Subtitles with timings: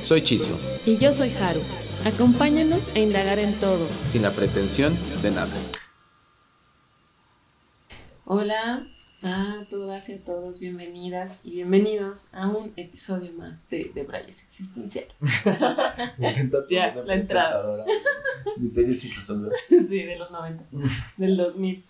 [0.00, 0.56] Soy Chisio.
[0.86, 1.60] Y yo soy Haru.
[2.04, 3.84] Acompáñanos a indagar en todo.
[4.06, 5.52] Sin la pretensión de nada.
[8.24, 8.86] Hola
[9.24, 14.44] a todas y a todos, bienvenidas y bienvenidos a un episodio más de, de Brayes
[14.44, 15.06] Existencial.
[16.68, 17.84] ya, la entrada.
[18.56, 19.52] Misterios sin resolver.
[19.68, 20.64] Sí, de los 90,
[21.16, 21.84] del 2000.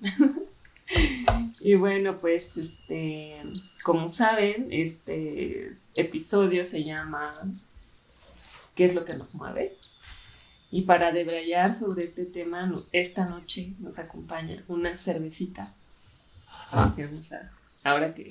[1.61, 3.43] y bueno, pues, este,
[3.85, 7.35] como saben, este episodio se llama
[8.79, 9.77] ¿Qué es lo que nos mueve?
[10.71, 15.75] Y para debrayar sobre este tema, esta noche nos acompaña una cervecita
[16.71, 17.51] Vamos a,
[17.83, 18.25] ahora que.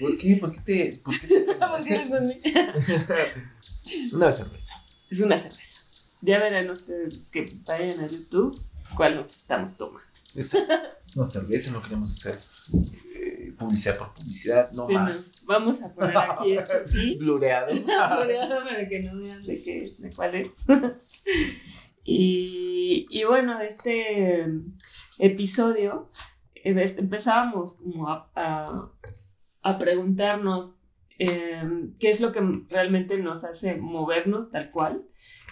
[0.00, 0.36] ¿Por qué?
[0.40, 1.00] ¿Por qué te.?
[1.04, 1.44] ¿Por qué te
[4.12, 4.82] Una cerveza.
[5.08, 5.78] Es una cerveza.
[6.20, 8.60] Ya verán ustedes que vayan a YouTube
[8.96, 10.02] cuál nos estamos tomando.
[10.34, 10.52] Es,
[11.14, 12.40] una cerveza, no queremos hacer
[13.56, 15.42] publicidad por publicidad, no más.
[15.46, 17.14] vamos a poner aquí esto, ¿sí?
[17.18, 17.72] Blureado.
[17.74, 20.66] Blureado para que no vean de, qué, de cuál es.
[22.04, 24.46] y, y bueno, de este
[25.18, 26.10] episodio
[26.64, 28.30] empezábamos como a,
[29.62, 30.80] a, preguntarnos
[31.18, 35.04] em, qué es lo que realmente nos hace movernos tal cual,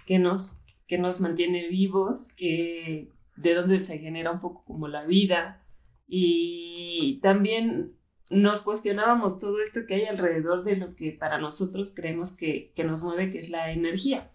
[0.06, 5.05] qué nos, que nos mantiene vivos, que, de dónde se genera un poco como la
[5.05, 5.61] vida.
[6.06, 7.97] Y también
[8.31, 12.84] nos cuestionábamos todo esto que hay alrededor de lo que para nosotros creemos que, que
[12.84, 14.30] nos mueve, que es la energía.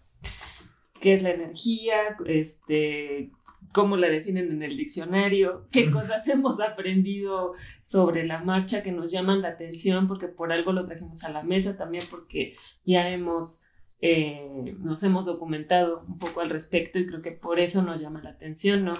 [1.00, 2.16] ¿Qué es la energía?
[2.26, 3.30] Este,
[3.72, 7.52] cómo la definen en el diccionario, qué cosas hemos aprendido
[7.82, 11.42] sobre la marcha que nos llaman la atención, porque por algo lo trajimos a la
[11.42, 12.54] mesa, también porque
[12.84, 13.62] ya hemos,
[14.00, 18.22] eh, nos hemos documentado un poco al respecto y creo que por eso nos llama
[18.22, 18.94] la atención, ¿no?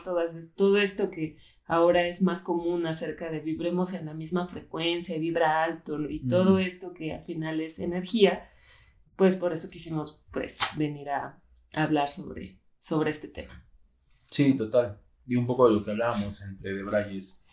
[0.56, 1.36] todo esto que
[1.66, 6.58] ahora es más común acerca de vibremos en la misma frecuencia, vibra alto y todo
[6.58, 8.48] esto que al final es energía,
[9.14, 11.40] pues por eso quisimos pues venir a,
[11.74, 13.64] a hablar sobre, sobre este tema.
[14.30, 15.00] Sí, total.
[15.26, 17.44] Y un poco de lo que hablábamos entre de Brayes.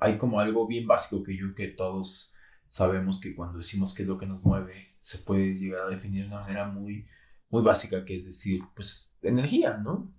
[0.00, 2.32] Hay como algo bien básico que yo creo que todos
[2.68, 6.22] sabemos que cuando decimos qué es lo que nos mueve, se puede llegar a definir
[6.22, 7.06] de una manera muy,
[7.50, 10.10] muy básica, que es decir, pues energía, ¿no?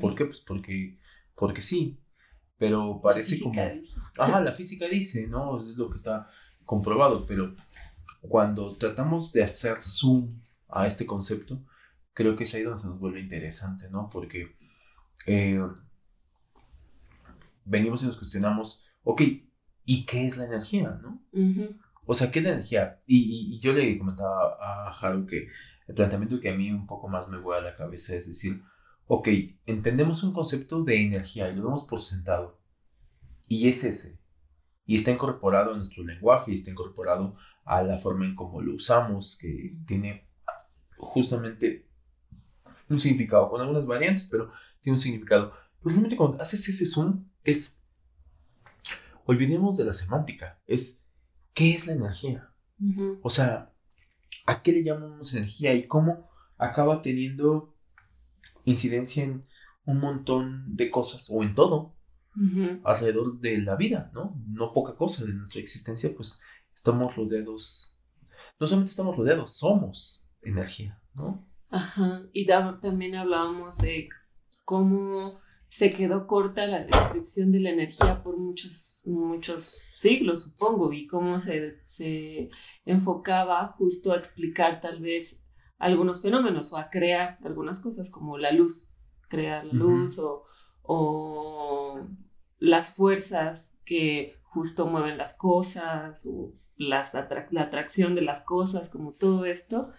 [0.00, 0.26] ¿Por qué?
[0.26, 1.00] Pues porque,
[1.34, 1.98] porque sí.
[2.56, 3.60] Pero parece como...
[4.16, 5.60] Ajá, la física dice, ¿no?
[5.60, 6.30] Es lo que está
[6.64, 7.56] comprobado, pero
[8.20, 11.64] cuando tratamos de hacer zoom a este concepto,
[12.12, 14.08] creo que es ahí donde se nos vuelve interesante, ¿no?
[14.08, 14.56] Porque
[15.26, 15.60] eh,
[17.64, 19.22] venimos y nos cuestionamos, ok,
[19.84, 21.26] ¿y qué es la energía, no?
[22.06, 23.02] O sea, ¿qué es la energía?
[23.06, 25.48] Y, yo le comentaba a Haru que
[25.88, 28.62] el planteamiento que a mí un poco más me a la cabeza es decir,
[29.06, 29.28] ok,
[29.66, 32.60] entendemos un concepto de energía y lo damos por sentado.
[33.48, 34.18] Y es ese.
[34.84, 38.74] Y está incorporado a nuestro lenguaje y está incorporado a la forma en cómo lo
[38.74, 40.28] usamos, que tiene
[40.96, 41.88] justamente
[42.88, 45.50] un significado, con algunas variantes, pero tiene un significado.
[45.50, 47.80] Pero realmente cuando haces ese zoom es,
[49.24, 51.05] olvidemos de la semántica, es,
[51.56, 52.52] ¿qué es la energía?
[53.22, 53.72] O sea,
[54.44, 56.28] ¿a qué le llamamos energía y cómo
[56.58, 57.74] acaba teniendo
[58.64, 59.46] incidencia en
[59.86, 61.96] un montón de cosas o en todo
[62.84, 64.38] alrededor de la vida, ¿no?
[64.46, 66.42] No poca cosa de nuestra existencia, pues
[66.74, 67.98] estamos rodeados,
[68.60, 71.48] no solamente estamos rodeados, somos energía, ¿no?
[71.70, 74.10] Ajá, y también hablábamos de
[74.66, 75.40] cómo
[75.76, 81.38] se quedó corta la descripción de la energía por muchos, muchos siglos, supongo, y cómo
[81.38, 82.48] se, se
[82.86, 85.44] enfocaba justo a explicar tal vez
[85.76, 88.94] algunos fenómenos o a crear algunas cosas como la luz,
[89.28, 90.44] crear la luz o,
[90.80, 92.08] o,
[92.58, 97.12] las fuerzas que justo mueven las cosas o las
[97.50, 99.92] la atracción de las cosas, como todo esto.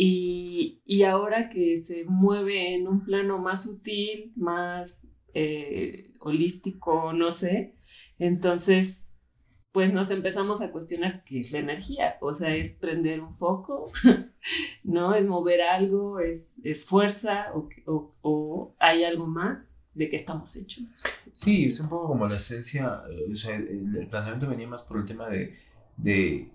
[0.00, 7.74] Y, ahora que se mueve en un plano más sutil, más eh, holístico, no sé,
[8.18, 9.08] entonces
[9.72, 13.90] pues nos empezamos a cuestionar qué es la energía, o sea, es prender un foco,
[14.82, 15.14] ¿no?
[15.14, 17.68] Es mover algo, es, es fuerza o,
[18.22, 20.84] o, hay algo más de qué estamos hechos.
[21.32, 24.98] Sí, es un poco como la esencia, eh, o sea, el, planteamiento venía más por
[24.98, 25.52] el tema de,
[25.96, 26.50] de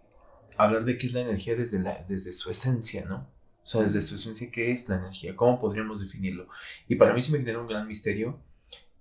[0.58, 3.28] hablar de qué es la energía desde, la, desde su esencia, ¿no?
[3.64, 5.36] O sea, desde su esencia, ¿qué es la energía?
[5.36, 6.50] ¿Cómo podríamos definirlo?
[6.90, 8.40] Y para mí se me genera un gran misterio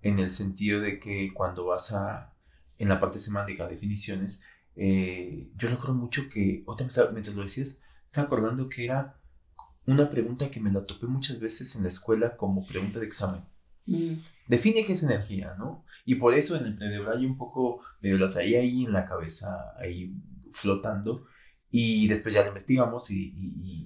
[0.03, 2.35] en el sentido de que cuando vas a,
[2.79, 4.43] en la parte semántica, definiciones,
[4.77, 9.21] eh, yo recuerdo mucho que, otra vez, mientras lo decías, estaba acordando que era
[9.87, 13.43] una pregunta que me la topé muchas veces en la escuela como pregunta de examen.
[13.87, 14.15] Mm.
[14.47, 15.85] Define qué es energía, ¿no?
[16.05, 19.75] Y por eso en el Predebrayo un poco medio la traía ahí en la cabeza,
[19.79, 20.15] ahí
[20.53, 21.27] flotando.
[21.71, 23.35] Y después ya la investigamos y,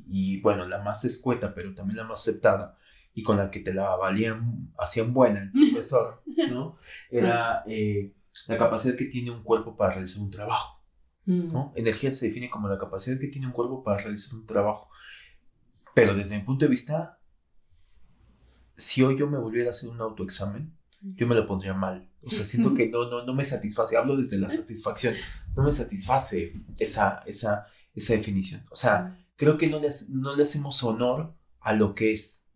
[0.08, 2.76] y, bueno, la más escueta, pero también la más aceptada
[3.16, 6.76] y con la que te la valían, hacían buena el profesor, ¿no?
[7.10, 8.12] Era eh,
[8.46, 10.84] la capacidad que tiene un cuerpo para realizar un trabajo,
[11.24, 11.72] ¿no?
[11.74, 11.78] Mm.
[11.78, 14.90] Energía se define como la capacidad que tiene un cuerpo para realizar un trabajo.
[15.94, 17.18] Pero desde mi punto de vista,
[18.76, 22.06] si hoy yo me volviera a hacer un autoexamen, yo me lo pondría mal.
[22.22, 23.96] O sea, siento que no, no, no me satisface.
[23.96, 25.14] Hablo desde la satisfacción.
[25.56, 28.62] No me satisface esa, esa, esa definición.
[28.70, 31.34] O sea, creo que no le, no le hacemos honor
[31.66, 32.48] a lo que es.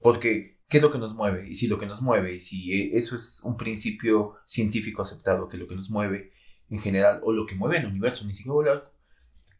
[0.00, 1.46] Porque, ¿qué es lo que nos mueve?
[1.48, 5.48] Y si lo que nos mueve, y si e, eso es un principio científico aceptado,
[5.48, 6.32] que lo que nos mueve
[6.70, 8.92] en general, o lo que mueve el universo, ni siquiera hablar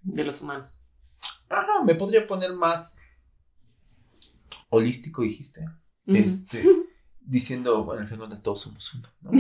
[0.03, 0.81] de los humanos.
[1.51, 2.99] Ah, me podría poner más
[4.71, 5.67] holístico, dijiste.
[6.07, 6.65] Este,
[7.21, 9.33] diciendo, bueno, al final todos somos uno, ¿no?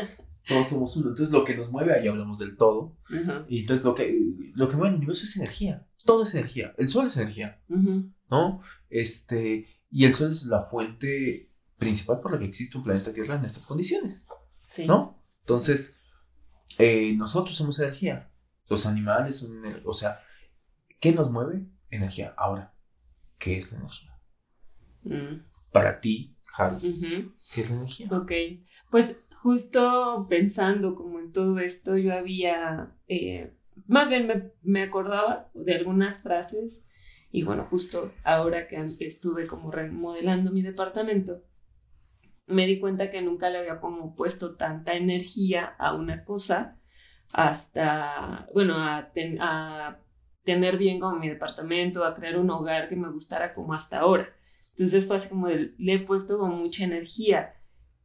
[0.48, 1.10] todos somos uno.
[1.10, 2.96] Entonces lo que nos mueve, ahí hablamos del todo.
[3.46, 4.18] Y entonces lo que,
[4.54, 5.86] lo que mueve el universo es energía.
[6.06, 6.72] Todo es energía.
[6.78, 7.60] El sol es energía.
[8.30, 8.62] ¿No?
[8.88, 13.34] Este, y el sol es la fuente principal por la que existe un planeta Tierra
[13.34, 14.28] en estas condiciones.
[14.68, 14.86] Sí.
[14.86, 15.22] ¿No?
[15.40, 16.00] Entonces,
[16.78, 18.30] eh, nosotros somos energía.
[18.68, 19.82] Los animales son energía.
[19.84, 20.20] O sea,
[21.00, 21.66] ¿qué nos mueve?
[21.90, 22.34] Energía.
[22.36, 22.74] Ahora,
[23.38, 24.18] ¿qué es la energía?
[25.02, 25.44] Mm.
[25.72, 28.08] Para ti, Haru, ¿qué es la energía?
[28.10, 28.32] Ok,
[28.90, 33.55] pues justo pensando como en todo esto, yo había, eh,
[33.86, 36.82] más bien me, me, acordaba de algunas frases
[37.30, 41.42] y bueno, justo ahora que estuve como remodelando mi departamento,
[42.46, 46.78] me di cuenta que nunca le había como puesto tanta energía a una cosa
[47.32, 50.00] hasta, bueno, a, a
[50.44, 54.34] tener bien como mi departamento, a crear un hogar que me gustara como hasta ahora.
[54.70, 57.54] Entonces fue así como le he puesto con mucha energía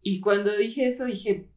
[0.01, 1.49] y cuando dije eso, dije,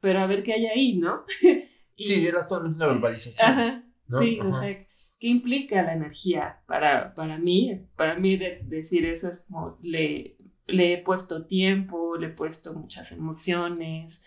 [0.00, 1.24] pero a ver qué hay ahí, ¿no?
[1.96, 3.50] sí, era solo una verbalización.
[3.50, 3.82] Ajá,
[4.20, 4.86] Sí, o sea,
[5.18, 7.86] ¿qué implica la energía para, para mí?
[7.96, 13.10] Para mí decir eso es como, le, le he puesto tiempo, le he puesto muchas
[13.12, 14.24] emociones,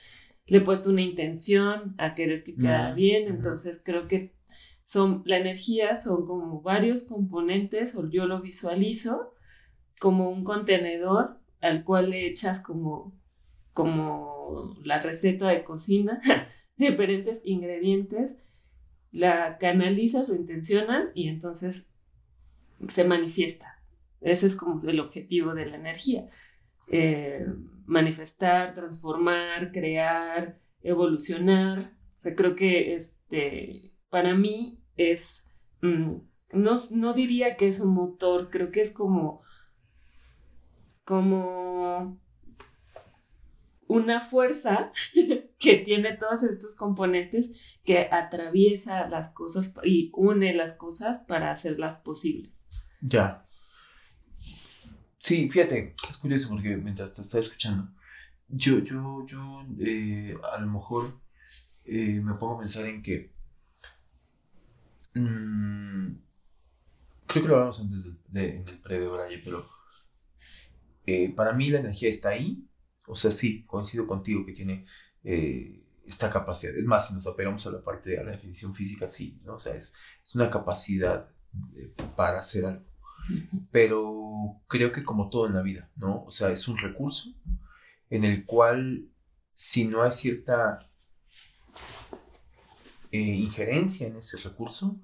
[0.48, 4.34] le he puesto una intención a querer que quede bien, entonces creo que
[4.86, 9.34] son, la energía son como varios componentes, o yo lo visualizo
[10.00, 13.18] como un contenedor al cual le echas como
[13.74, 16.20] como la receta de cocina,
[16.80, 18.42] diferentes ingredientes,
[19.12, 21.92] la canalizas, lo intencionas y entonces
[22.88, 23.84] se manifiesta.
[24.22, 26.28] Ese es como el objetivo de la energía.
[26.92, 27.46] Eh,
[27.86, 31.80] manifestar, transformar, crear, evolucionar.
[31.80, 36.16] O sea, creo que este, para mí es, mm,
[36.54, 39.42] no, no diría que es un motor, creo que es como,
[41.04, 42.20] como
[43.88, 44.92] una fuerza
[45.60, 52.02] que tiene todos estos componentes que atraviesa las cosas y une las cosas para hacerlas
[52.02, 52.58] posibles.
[53.02, 53.46] Ya.
[55.18, 57.92] Sí, fíjate, es curioso porque mientras te estaba escuchando,
[58.48, 61.20] yo, yo, yo, eh, a lo mejor
[61.84, 63.34] eh, me pongo a pensar en que
[65.14, 66.08] mm,
[67.28, 69.66] creo que lo hablamos antes en el pre de pero
[71.06, 72.70] eh, para mí la energía está ahí
[73.10, 74.86] o sea, sí, coincido contigo que tiene
[75.24, 76.76] eh, esta capacidad.
[76.76, 79.56] Es más, si nos apegamos a la parte de la definición física, sí, ¿no?
[79.56, 81.30] O sea, es, es una capacidad
[81.76, 82.86] eh, para hacer algo.
[83.72, 86.24] Pero creo que como todo en la vida, ¿no?
[86.24, 87.30] O sea, es un recurso
[88.10, 89.08] en el cual
[89.54, 90.80] si no hay cierta
[93.12, 95.00] eh, injerencia en ese recurso,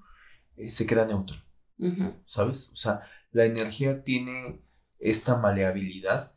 [0.70, 1.38] se queda neutro,
[2.26, 2.70] ¿sabes?
[2.72, 4.62] O sea, la energía tiene
[5.00, 6.35] esta maleabilidad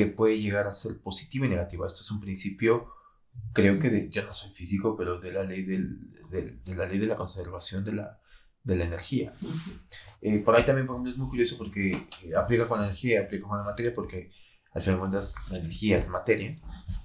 [0.00, 1.86] que puede llegar a ser positiva y negativa.
[1.86, 2.88] Esto es un principio,
[3.52, 6.98] creo que de, yo no soy físico, pero de la ley, del, de, la, ley
[6.98, 8.18] de la conservación de la,
[8.62, 9.34] de la energía.
[10.22, 11.90] Eh, por ahí también, por ejemplo, es muy curioso porque
[12.22, 14.32] eh, aplica con la energía, aplica con la materia, porque
[14.72, 16.58] al final de cuentas la energía es materia,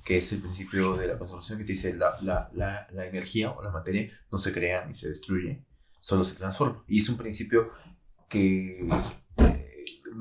[0.05, 3.51] que es el principio de la conservación que te dice la, la, la, la energía
[3.51, 5.65] o la materia no se crea ni se destruye,
[5.99, 6.81] solo se transforma.
[6.87, 7.73] Y es un principio
[8.29, 8.87] que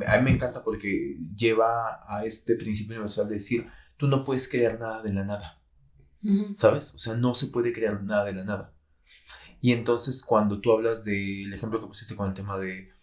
[0.06, 4.48] a mí me encanta porque lleva a este principio universal de decir, tú no puedes
[4.48, 5.60] crear nada de la nada.
[6.54, 6.94] ¿Sabes?
[6.94, 8.74] O sea, no se puede crear nada de la nada.
[9.60, 12.94] Y entonces cuando tú hablas del ejemplo que pusiste con el tema de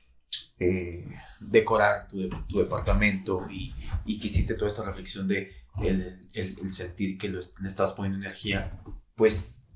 [0.59, 1.05] eh,
[1.39, 3.73] decorar tu, tu departamento y,
[4.05, 5.51] y, que hiciste toda esta reflexión de
[5.83, 8.79] el, el, sentir que le estás poniendo energía,
[9.15, 9.69] pues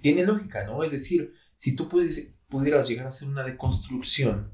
[0.00, 0.82] tiene lógica, ¿no?
[0.82, 4.52] Es decir, si tú puedes, pudieras llegar a hacer una deconstrucción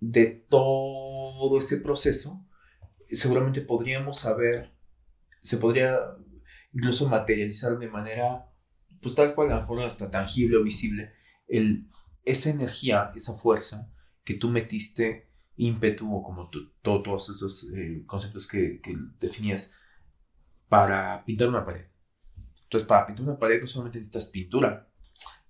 [0.00, 2.44] de todo ese proceso,
[3.10, 4.72] seguramente podríamos saber,
[5.42, 5.98] se podría
[6.72, 8.50] incluso materializar de manera,
[9.00, 11.12] pues tal cual, a lo mejor hasta tangible o visible,
[11.46, 11.88] el,
[12.24, 13.90] esa energía, esa fuerza
[14.24, 19.76] que tú metiste, ímpetu o como tú, todos esos eh, conceptos que, que definías,
[20.68, 21.86] para pintar una pared.
[22.64, 24.88] Entonces, para pintar una pared no solamente necesitas pintura,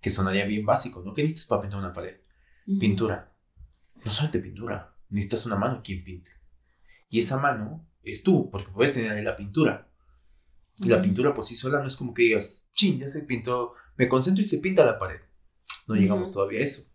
[0.01, 1.13] que sonaría bien básico, ¿no?
[1.13, 2.21] ¿Qué necesitas para pintar una pared?
[2.79, 3.33] Pintura.
[4.05, 6.31] No solamente pintura, necesitas una mano quien pinte.
[7.09, 9.91] Y esa mano es tú, porque puedes tener la pintura.
[10.79, 13.75] Y la pintura por sí sola no es como que digas, ching, ya se pintó,
[13.97, 15.21] me concentro y se pinta la pared.
[15.87, 16.93] No llegamos todavía a eso.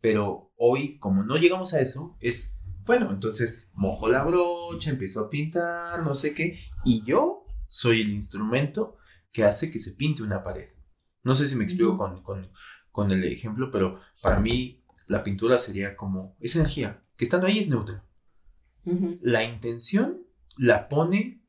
[0.00, 5.30] Pero hoy, como no llegamos a eso, es, bueno, entonces mojo la brocha, empiezo a
[5.30, 8.96] pintar, no sé qué, y yo soy el instrumento
[9.32, 10.68] que hace que se pinte una pared.
[11.22, 14.79] No sé si me explico con, el ejemplo, pero para mí
[15.10, 18.04] la pintura sería como esa energía que estando ahí es neutra.
[19.20, 20.22] La intención
[20.56, 21.42] la pone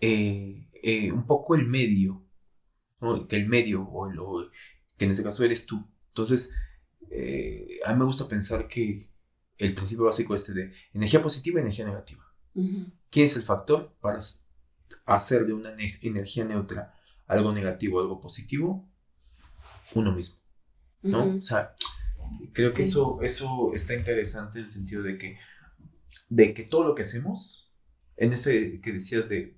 [0.00, 2.24] eh, eh, un poco el medio,
[3.28, 4.48] que el medio, o,
[4.96, 5.84] que en este caso eres tú.
[6.08, 6.54] Entonces,
[7.10, 9.10] eh, a mí me gusta pensar que
[9.58, 12.24] el principio básico este de energía positiva y energía negativa.
[12.54, 14.20] ¿Quién es el factor para
[15.06, 16.94] hacer de una energía neutra
[17.26, 18.88] algo negativo, algo positivo,
[19.94, 20.40] uno mismo.
[21.02, 21.36] ¿No?
[21.36, 21.74] O sea,
[22.52, 25.38] creo que eso, eso está interesante en el sentido de que,
[26.28, 27.70] de que todo lo que hacemos,
[28.16, 29.56] en este que decías de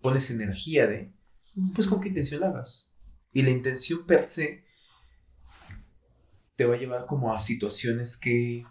[0.00, 1.12] pones energía de,
[1.74, 2.92] pues con qué intención la hagas.
[3.32, 4.64] Y la intención per se
[6.56, 8.64] te va a llevar como a situaciones que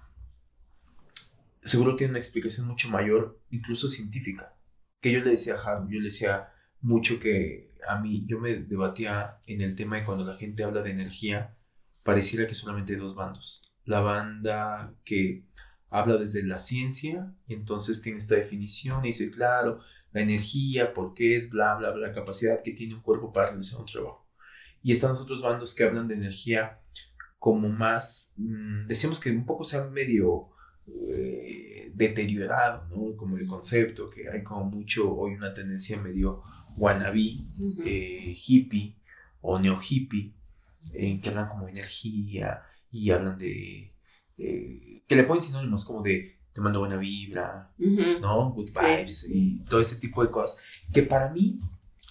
[1.64, 4.56] seguro tienen una explicación mucho mayor, incluso científica.
[5.02, 6.50] Que yo le decía a yo le decía
[6.82, 10.82] mucho que a mí, yo me debatía en el tema de cuando la gente habla
[10.82, 11.58] de energía,
[12.04, 13.74] pareciera que solamente hay dos bandos.
[13.86, 15.46] La banda que
[15.90, 19.80] habla desde la ciencia y entonces tiene esta definición y dice, claro,
[20.12, 23.48] la energía, por qué es, bla, bla, bla, la capacidad que tiene un cuerpo para
[23.48, 24.28] realizar un trabajo.
[24.82, 26.80] Y están los otros bandos que hablan de energía
[27.40, 30.50] como más, mm, decíamos que un poco sea medio
[30.88, 33.16] eh, deteriorado, ¿no?
[33.16, 36.44] Como el concepto, que hay como mucho, hoy una tendencia medio
[36.78, 37.38] wannabe,
[37.86, 38.98] eh, hippie
[39.42, 40.34] o neo hippie,
[40.94, 42.62] en que hablan como energía
[42.92, 43.94] y hablan de,
[44.36, 48.52] que le ponen sinónimos como de te mando buena vibra, ¿no?
[48.52, 50.64] Good vibes y todo ese tipo de cosas,
[50.94, 51.60] que para mí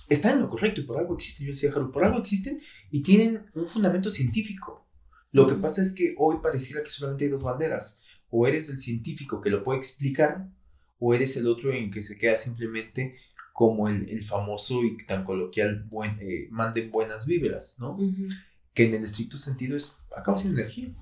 [0.09, 2.61] están en lo correcto y por algo existen, yo decía, Harold, por algo existen
[2.91, 4.87] y tienen un fundamento científico.
[5.31, 8.81] Lo que pasa es que hoy pareciera que solamente hay dos banderas o eres el
[8.81, 10.49] científico que lo puede explicar,
[10.99, 13.17] o eres el otro en que se queda simplemente
[13.53, 17.99] como el, famoso y tan coloquial buen, eh, manden buenas vibras, ¿no?
[18.75, 20.95] Que en el estricto sentido es, acaba siendo energía.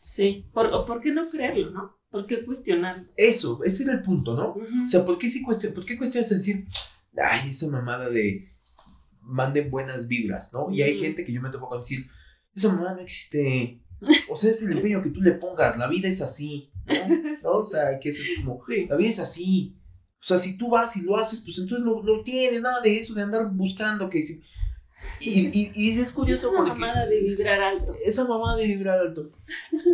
[0.00, 1.96] Sí, ¿Por, ¿por qué no creerlo, no?
[2.10, 3.04] ¿Por qué cuestionar?
[3.16, 4.54] Eso, ese era el punto, ¿no?
[4.84, 6.66] O sea, ¿por qué, sí cuestion, ¿por qué cuestionas decir,
[7.16, 8.52] ay, esa mamada de
[9.22, 10.70] manden buenas vibras, ¿no?
[10.70, 12.06] Y hay gente que yo me topo con decir,
[12.54, 13.80] esa mamada no existe,
[14.28, 16.94] o sea, es el empeño que tú le pongas, la vida es así, ¿no?
[17.58, 19.76] O sea, que eso es como, la vida es así.
[20.20, 22.96] O sea, si tú vas y lo haces, pues entonces lo, lo tienes, nada de
[22.96, 24.42] eso, de andar buscando que si...
[25.20, 27.96] Y, y, y, es curioso esa mamada de vibrar alto.
[28.04, 29.30] Esa mamada de vibrar alto.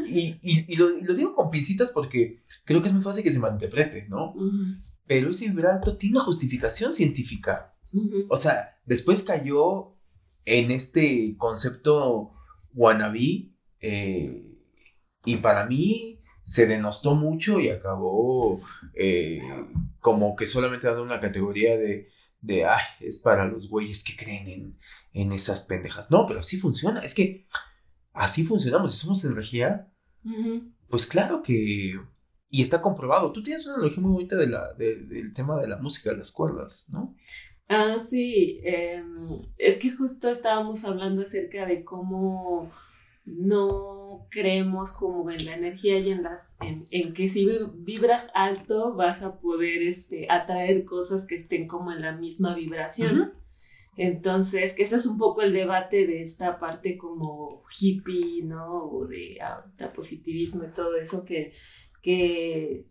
[0.07, 3.39] Y, y lo, lo, digo con pincitas porque creo que es muy fácil que se
[3.39, 4.35] malinterprete, ¿no?
[5.07, 7.75] Pero ese vibrar alto tiene una justificación científica.
[8.29, 9.95] O sea, después cayó
[10.45, 12.33] en este concepto
[12.75, 13.51] wannabe
[13.81, 14.45] eh,
[15.25, 18.61] y para mí se denostó mucho y acabó
[18.95, 19.41] eh,
[20.01, 22.09] como que solamente dando una categoría de,
[22.41, 24.79] de, ay, es para los güeyes que creen en,
[25.13, 26.11] en esas pendejas.
[26.11, 27.01] No, pero así funciona.
[27.01, 27.47] Es que
[28.13, 28.95] así funcionamos.
[28.95, 29.93] Si somos energía,
[30.89, 32.01] pues claro que...
[32.51, 33.31] Y está comprobado.
[33.33, 36.33] Tú tienes una analogía muy bonita de la, del tema de la música, de las
[36.33, 37.15] cuerdas, ¿no?
[37.69, 38.61] Ah, sí.
[38.63, 39.13] Em,
[39.59, 42.71] es que justo estábamos hablando acerca de cómo
[43.37, 49.23] no creemos como en la energía y en las en, que si vibras alto vas
[49.23, 53.35] a poder este atraer cosas que estén como en la misma vibración.
[53.97, 58.85] Entonces, que ese es un poco el debate de esta parte como hippie, ¿no?
[58.85, 59.39] O de,
[59.93, 61.53] positivismo y todo eso que,
[62.01, 62.87] que,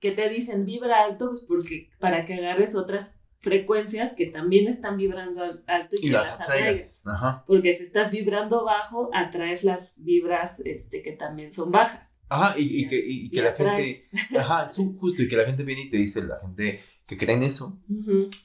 [0.00, 4.96] que te dicen vibra alto, pues porque para que agarres otras frecuencias que también están
[4.96, 7.04] vibrando alto y, que las, atraigas.
[7.46, 12.18] Porque si estás vibrando bajo, atraes las vibras este, que también son bajas.
[12.28, 13.96] Ajá, y, y que, y, que la gente,
[14.38, 17.36] ajá, es justo, y que la gente viene y te dice, la gente que cree
[17.36, 17.80] en eso,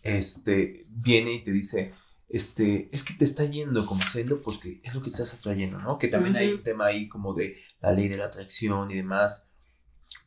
[0.04, 1.94] este, viene y te dice,
[2.30, 5.98] este, es que te está yendo como haciendo porque es lo que estás atrayendo, ¿no?
[5.98, 9.53] Que también hay un tema ahí como de la ley de la atracción y demás,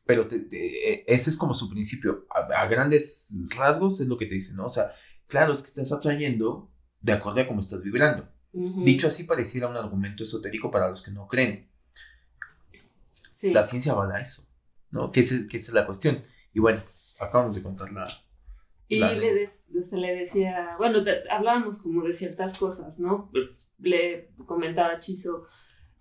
[0.07, 2.27] pero e, ese es como su principio.
[2.31, 4.67] A, grandes rasgos es lo que te dice, ¿no?
[4.67, 4.95] O sea,
[5.27, 6.71] claro, es que estás atrayendo
[7.01, 8.29] de acuerdo a cómo estás vibrando.
[8.53, 11.69] Dicho así, pareciera un argumento esotérico para los que no creen.
[13.43, 14.47] La ciencia a eso,
[14.91, 15.13] ¿no?
[15.13, 16.23] Que, es, que esa es la cuestión.
[16.55, 16.81] Y bueno,
[17.21, 18.09] acabamos de contar la...
[18.89, 23.31] Y le se le decía, bueno, hablábamos como de ciertas cosas, ¿no?
[23.79, 25.47] Le comentaba Chizo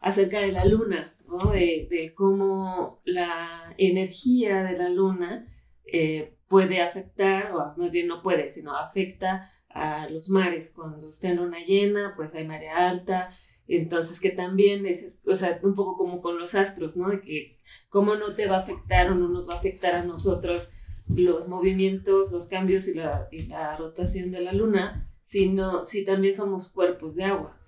[0.05, 1.49] acerca de la luna, ¿no?
[1.49, 5.47] de, cómo la energía de la luna
[5.83, 10.73] eh, puede afectar, o más bien no puede, sino afecta a los mares.
[10.75, 13.31] Cuando está en luna llena, pues hay marea alta,
[13.67, 17.09] entonces que también es, o sea, un poco como con los astros, ¿no?
[17.09, 17.57] De que
[17.89, 20.73] cómo no te va a afectar o no nos va a afectar a nosotros
[21.07, 26.35] los movimientos, los cambios y la, y la rotación de la luna, sino si también
[26.35, 27.59] somos cuerpos de agua.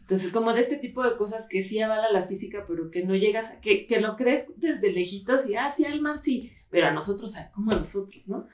[0.00, 3.14] Entonces, como de este tipo de cosas que sí avala la física, pero que no
[3.14, 6.88] llegas a, que, que lo crees desde lejitos y, ah, sí, al mar sí, pero
[6.88, 8.48] a nosotros, como a nosotros, ¿no?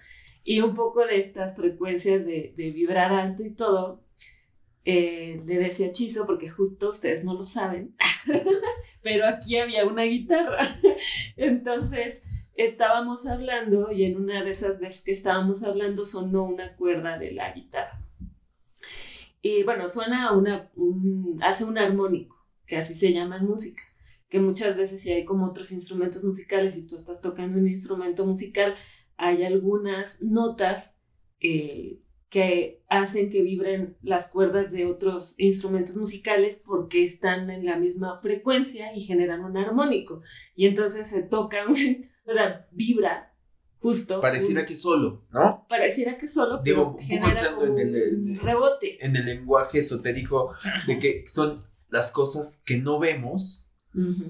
[0.45, 4.03] Y un poco de estas frecuencias de, de vibrar alto y todo,
[4.91, 7.95] eh, le decía Chizo, porque justo ustedes no lo saben,
[9.03, 10.61] pero aquí había una guitarra.
[11.37, 17.19] Entonces, estábamos hablando y en una de esas veces que estábamos hablando sonó una cuerda
[17.19, 18.03] de la guitarra.
[19.41, 20.71] Y bueno, suena una,
[21.41, 23.83] hace un armónico, que así se llama en música,
[24.29, 28.27] que muchas veces si hay como otros instrumentos musicales y tú estás tocando un instrumento
[28.27, 28.75] musical,
[29.17, 31.01] hay algunas notas
[31.41, 37.79] eh, que hacen que vibren las cuerdas de otros instrumentos musicales porque están en la
[37.79, 40.21] misma frecuencia y generan un armónico.
[40.55, 41.65] Y entonces se toca,
[42.27, 43.28] o sea, vibra
[43.81, 44.21] Justo.
[44.21, 45.67] Pareciera que solo, ¿no?
[45.69, 49.05] Pareciera que solo, pero genera un, en el, rebote.
[49.05, 50.55] En el lenguaje esotérico
[50.87, 53.73] de que son las cosas que no vemos,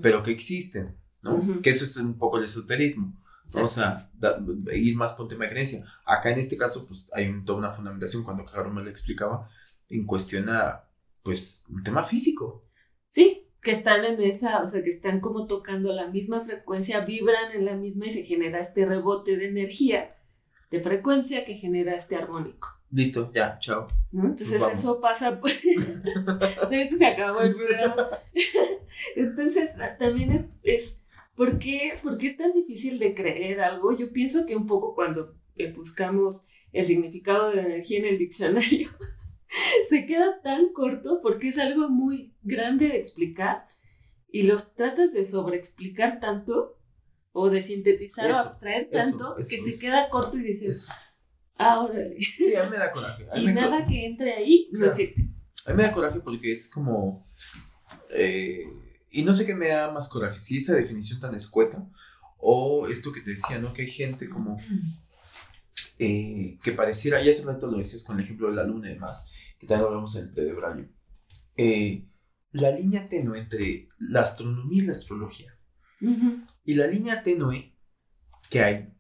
[0.02, 1.61] pero que existen, ¿no?
[1.62, 3.18] Que eso es un poco el esoterismo.
[3.54, 4.11] O sea,
[4.74, 5.84] ir más por tema de creencia.
[6.04, 9.48] Acá en este caso, pues hay toda una fundamentación, cuando Carlos me lo explicaba,
[9.88, 10.84] en cuestión a,
[11.22, 12.66] pues, un tema físico.
[13.11, 17.52] Sí, que están en esa, o sea, que están como tocando la misma frecuencia, vibran
[17.52, 20.16] en la misma y se genera este rebote de energía,
[20.70, 22.81] de frecuencia que genera este armónico.
[22.90, 23.85] Listo, ya, chao.
[24.11, 25.61] Entonces eso pasa, pues,
[26.70, 28.09] esto se acabó el programa.
[29.16, 31.04] Entonces también es, es
[31.37, 33.94] ¿por, qué, ¿por qué es tan difícil de creer algo?
[33.94, 35.35] Yo pienso que un poco cuando
[35.76, 38.88] buscamos el significado de energía en el diccionario,
[39.88, 43.66] se queda tan corto porque es algo muy grande de explicar
[44.30, 46.78] y los tratas de sobreexplicar tanto
[47.32, 50.88] o de sintetizar o abstraer tanto que se queda corto y dices,
[51.56, 52.16] ah, órale.
[52.20, 53.26] Sí, a mí me da coraje.
[53.37, 55.28] y nada que entre ahí no existe.
[55.64, 57.26] A mí me da coraje porque es como...
[58.11, 58.64] Eh,
[59.11, 61.87] y no sé qué me da más coraje, si esa definición tan escueta
[62.38, 63.72] o esto que te decía, ¿no?
[63.72, 64.56] Que hay gente como...
[65.98, 68.94] Eh, que pareciera, ya hace rato lo decías con el ejemplo de la luna y
[68.94, 70.88] demás, que también hablamos en el predebraño,
[71.57, 72.09] eh,
[72.53, 75.55] la línea tenue entre la astronomía y la astrología.
[76.64, 77.77] Y la línea tenue
[78.51, 78.94] que hay,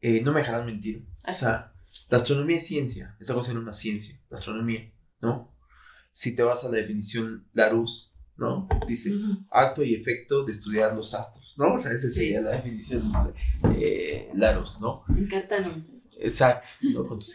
[0.00, 1.72] eh, no me dejarán mentir, o sea,
[2.08, 5.56] la astronomía es ciencia, esta cosa es una ciencia, la astronomía, ¿no?
[6.12, 8.68] Si te vas a la definición Larousse, ¿no?
[8.86, 9.12] Dice
[9.50, 11.74] acto y efecto de estudiar los astros, ¿no?
[11.74, 13.32] O sea, esa sería la definición de
[13.78, 15.04] eh, Larousse, ¿no?
[16.18, 17.06] Exacto, ¿no?
[17.06, 17.26] Con tu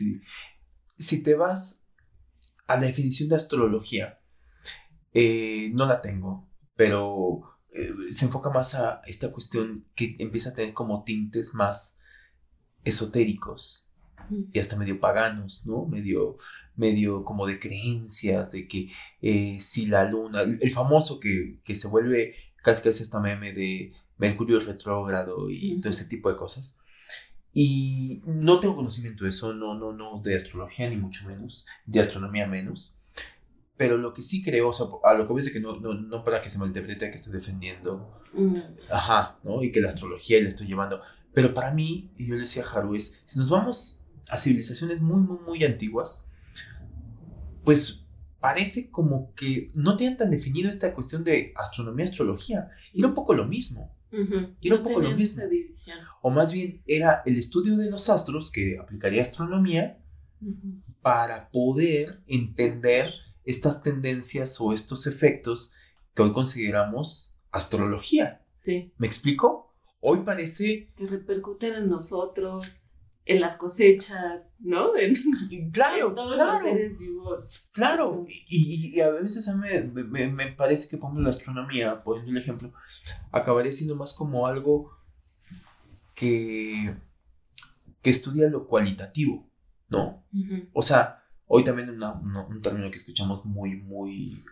[0.97, 1.82] Si te vas
[2.73, 4.19] a la definición de astrología,
[5.13, 10.53] eh, no la tengo, pero eh, se enfoca más a esta cuestión que empieza a
[10.53, 11.99] tener como tintes más
[12.83, 13.91] esotéricos
[14.51, 15.86] y hasta medio paganos, ¿no?
[15.86, 16.38] Medio,
[16.75, 18.89] medio como de creencias, de que
[19.21, 24.59] eh, si la luna, el, famoso que, se vuelve casi casi esta meme de Mercurio
[24.59, 26.79] retrógrado y todo ese tipo de cosas.
[27.53, 31.99] Y no tengo conocimiento de eso, no, no, no, de astrología ni mucho menos, de
[31.99, 32.97] astronomía menos.
[33.77, 35.93] Pero lo que sí creo, o sea, a lo que voy es que no, no,
[35.93, 38.21] no para que se malinterprete que estoy defendiendo,
[38.89, 39.61] ajá, ¿no?
[39.61, 41.01] Y que la astrología le estoy llevando.
[41.33, 45.01] Pero para mí, y yo le decía a Haru, es, si nos vamos a civilizaciones
[45.01, 46.29] muy, muy, muy antiguas,
[47.63, 48.03] pues
[48.39, 52.71] parece como que no tienen tan definido esta cuestión de astronomía, astrología.
[52.93, 53.92] Era un poco lo mismo.
[54.62, 55.43] Y era un poco lo mismo.
[56.21, 59.99] O más bien era el estudio de los astros que aplicaría astronomía
[61.02, 63.12] para poder entender
[63.43, 65.73] estas tendencias o estos efectos
[66.13, 68.45] que hoy consideramos astrología.
[68.56, 68.93] Sí.
[68.97, 69.76] ¿Me explico?
[69.99, 70.89] Hoy parece...
[70.95, 72.84] Que repercuten en nosotros,
[73.25, 74.95] en las cosechas, ¿no?
[74.97, 76.51] En, claro, todos claro.
[76.53, 77.69] Los seres vivos.
[77.71, 82.38] Claro, y, a veces a mí me, me, parece que pongo la astronomía, poniendo el
[82.38, 82.73] ejemplo,
[83.31, 84.91] acabaría siendo más como algo
[86.13, 86.95] que,
[88.01, 89.49] que estudia lo cualitativo,
[89.89, 90.25] ¿no?
[90.73, 94.43] O sea, hoy también un término que escuchamos muy, muy,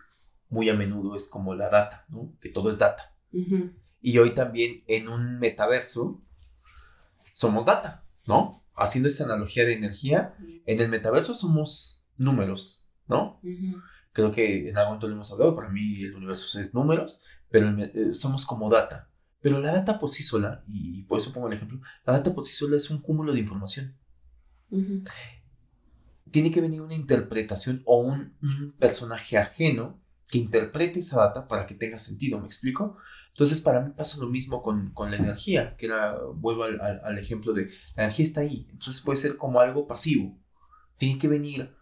[0.48, 2.32] muy a menudo es como la data, ¿no?
[2.40, 3.14] Que todo es data.
[4.00, 6.22] Y hoy también en un metaverso
[7.34, 8.61] somos data, ¿no?
[8.74, 10.34] Haciendo esta analogía de energía,
[10.66, 13.40] en el metaverso somos números, ¿no?
[14.12, 17.68] Creo que en algún momento lo hemos hablado, para mí el universo es números, pero
[17.68, 19.08] eh, somos como data.
[19.40, 22.44] Pero la data por sí sola, y por eso pongo el ejemplo, la data por
[22.44, 23.96] sí sola es un cúmulo de información.
[26.30, 30.01] Tiene que venir una interpretación o un, un personaje ajeno
[30.32, 32.96] que interprete esa data para que tenga sentido, ¿me explico?
[33.32, 37.66] Entonces, para mí pasa lo mismo con, la energía, que era, vuelvo al, ejemplo de,
[37.96, 40.40] la energía está ahí, entonces puede ser como algo pasivo.
[40.96, 41.76] Tiene que venir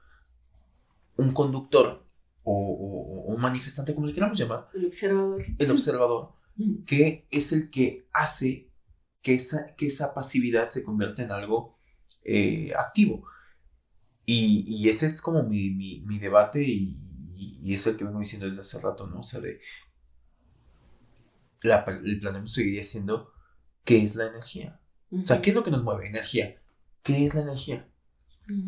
[1.14, 2.04] un conductor
[2.42, 4.68] o, un manifestante, como le queramos llamar.
[4.74, 5.46] El observador.
[5.56, 6.32] El observador,
[6.88, 8.72] que es el que hace
[9.22, 11.78] que esa, que esa pasividad se convierta en algo
[12.24, 13.24] eh, activo.
[14.26, 16.98] Y, ese es como mi, debate y,
[17.40, 19.20] y, es el que vengo diciendo desde hace rato, ¿no?
[19.20, 19.60] O sea, de
[21.62, 23.32] el planeta seguiría siendo
[23.84, 24.80] ¿qué es la energía?
[25.10, 26.08] O sea, ¿qué es lo que nos mueve?
[26.08, 26.60] Energía.
[27.02, 27.88] ¿Qué es la energía?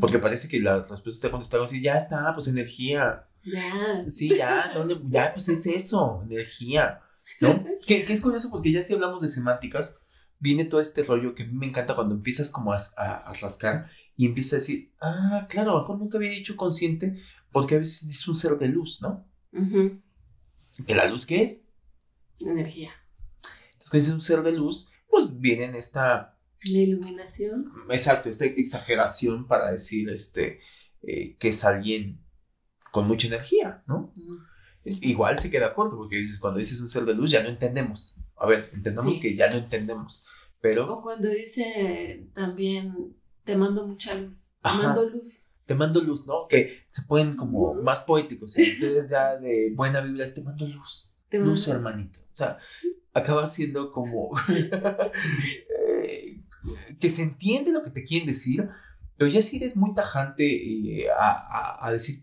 [0.01, 3.27] Porque parece que la respuesta está contestada así, ya está, pues energía.
[3.45, 4.05] Ya.
[4.09, 4.73] Sí, ya,
[5.09, 7.01] ya, pues es eso, energía.
[7.41, 7.65] ¿No?
[7.87, 9.97] que, es curioso porque ya si hablamos de semánticas,
[10.39, 13.91] viene todo este rollo que a mí me encanta cuando empiezas como a, a, rascar
[14.17, 17.79] y empiezas a decir, ah, claro, a lo mejor nunca había hecho consciente porque a
[17.79, 19.29] veces es un ser de luz, ¿no?
[20.87, 21.75] ¿Que la luz qué es?
[22.41, 22.91] Energía.
[23.75, 26.39] Entonces, cuando es un ser de luz, pues viene en esta...
[26.65, 27.67] La iluminación.
[27.91, 30.61] Exacto, esta exageración para decir este,
[31.03, 32.25] eh, que es alguien
[32.91, 34.15] con mucha energía, ¿no?
[34.85, 38.21] Igual se queda corto, porque dices, cuando dices un ser de luz ya no entendemos.
[38.37, 40.27] A ver, entendamos que ya no entendemos.
[40.61, 40.99] Pero...
[40.99, 45.52] O cuando dice también, te mando mucha luz, te mando luz.
[45.73, 46.47] Te mando luz, ¿no?
[46.49, 48.53] Que se pueden como más poéticos.
[48.53, 52.21] Si ustedes ya de buena vibra, te mando luz luz, hermanito.
[52.21, 52.59] O sea,
[53.13, 56.41] acaba siendo como eh,
[56.99, 58.69] que se entiende lo que te quieren decir,
[59.17, 62.23] pero ya si eres muy tajante eh, a, decir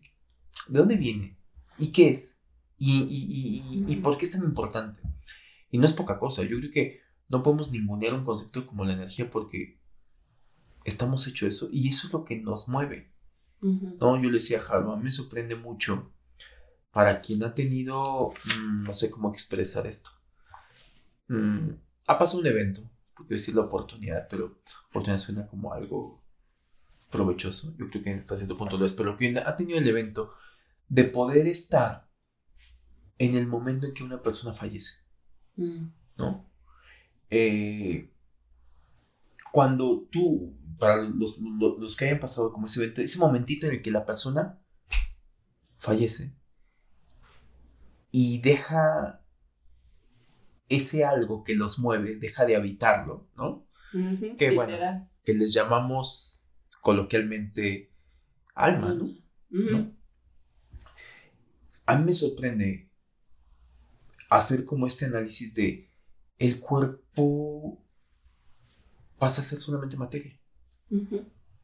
[0.68, 1.38] de dónde viene
[1.78, 2.46] y qué es
[2.78, 5.02] y, y, por qué es tan importante.
[5.70, 8.94] Y no es poca cosa, yo creo que no podemos ningunear un concepto como la
[8.94, 9.80] energía porque
[10.86, 13.09] estamos hechos eso y eso es lo que nos mueve.
[13.62, 16.12] No, yo le decía a a mí me sorprende mucho
[16.92, 20.12] para quien ha tenido, mm, no sé cómo expresar esto,
[21.28, 21.70] mm,
[22.08, 22.82] ha pasado un evento,
[23.16, 26.24] porque decir la oportunidad, pero oportunidad suena como algo
[27.12, 30.34] provechoso, yo creo que hasta cierto punto lo es, pero quien ha tenido el evento
[30.88, 32.08] de poder estar
[33.18, 35.04] en el momento en que una persona fallece,
[35.56, 35.86] mm.
[36.18, 36.50] ¿no?
[37.30, 38.10] Eh,
[39.52, 43.82] cuando tú, para los, los, que hayan pasado como ese evento, ese momentito en el
[43.82, 44.60] que la persona
[45.78, 46.36] fallece,
[48.12, 49.24] y deja
[50.68, 53.68] ese algo que los mueve, deja de habitarlo, ¿no?
[54.38, 56.48] que bueno, que les llamamos
[56.82, 57.92] coloquialmente
[58.54, 59.10] alma, ¿no?
[61.88, 62.92] A mí me sorprende
[64.30, 65.90] hacer como este análisis de
[66.38, 67.84] el cuerpo
[69.20, 70.40] pasa a ser solamente materia.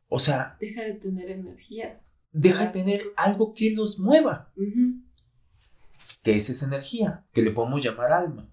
[0.10, 0.58] O sea...
[0.60, 2.02] Deja de tener energía.
[2.32, 4.52] Deja de tener algo que los mueva
[6.26, 8.50] que es esa energía, que le podemos llamar alma.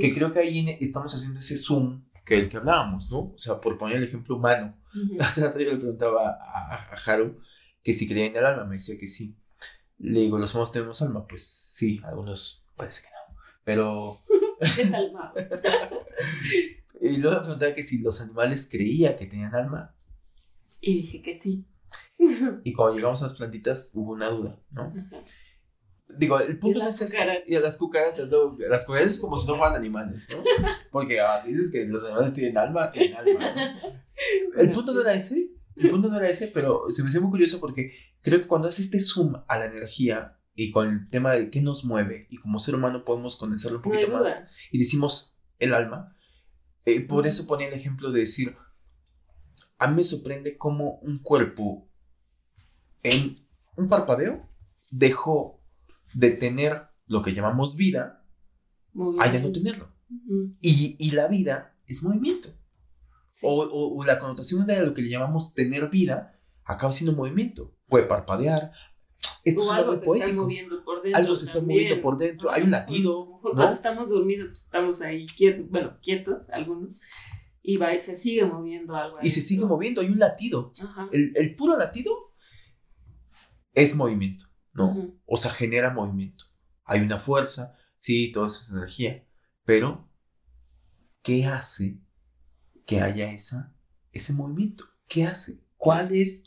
[0.00, 3.18] Que creo que ahí estamos haciendo ese zoom que el que hablábamos, ¿no?
[3.18, 4.78] O sea, por poner el ejemplo humano.
[5.18, 7.40] Hace rato yo le preguntaba a, a, Haru
[7.82, 9.36] que si creía en el alma, me decía que sí.
[9.98, 11.26] Le digo, ¿los humanos tenemos alma?
[11.26, 13.34] Pues sí, algunos parece que no.
[13.64, 14.20] Pero.
[17.08, 19.94] y luego me preguntaba que si los animales creían que tenían alma.
[20.80, 21.66] Y dije que sí.
[22.64, 24.92] y cuando llegamos a las plantitas hubo una duda, ¿no?
[26.08, 27.44] Digo, el punto es ese.
[27.46, 30.42] Y a las cucarachas, no, las cucarachas como si no fueran animales, ¿no?
[30.90, 33.78] Porque ah, si dices que los animales tienen alma, tienen alma.
[34.56, 37.30] El punto no era ese, el punto no era ese, pero se me hace muy
[37.30, 41.34] curioso porque creo que cuando haces este zoom a la energía y con el tema
[41.34, 45.38] de qué nos mueve y como ser humano podemos conocerlo un poquito más y decimos
[45.60, 46.16] el alma,
[46.84, 48.56] eh, por eso ponía el ejemplo de decir,
[49.78, 51.88] a mí me sorprende cómo un cuerpo
[53.02, 53.36] en
[53.76, 54.48] un parpadeo
[54.90, 55.60] dejó
[56.14, 58.24] de tener lo que llamamos vida
[59.18, 59.92] a ya no tenerlo.
[60.60, 62.48] y, la vida es movimiento.
[63.42, 67.76] O, la connotación de lo que le llamamos tener vida acaba siendo movimiento.
[67.86, 68.72] Puede parpadear.
[69.44, 71.20] Esto es algo se está moviendo por dentro.
[71.20, 72.50] Algo se está moviendo por dentro.
[72.52, 73.38] Hay un latido.
[73.40, 77.00] Cuando estamos dormidos, pues estamos ahí quietos, bueno, quietos algunos.
[77.62, 79.18] Y va, se sigue moviendo algo.
[79.22, 80.72] Y se sigue moviendo, hay un latido.
[81.12, 82.34] El, el, puro latido
[83.74, 85.14] es movimiento, ¿no?
[85.26, 86.44] O sea, genera movimiento.
[86.84, 89.26] Hay una fuerza, sí, todo eso es energía.
[89.64, 90.08] Pero,
[91.22, 92.00] ¿qué hace
[92.86, 93.74] que haya esa,
[94.12, 94.84] ese movimiento?
[95.06, 95.62] ¿Qué hace?
[95.76, 96.46] ¿Cuál es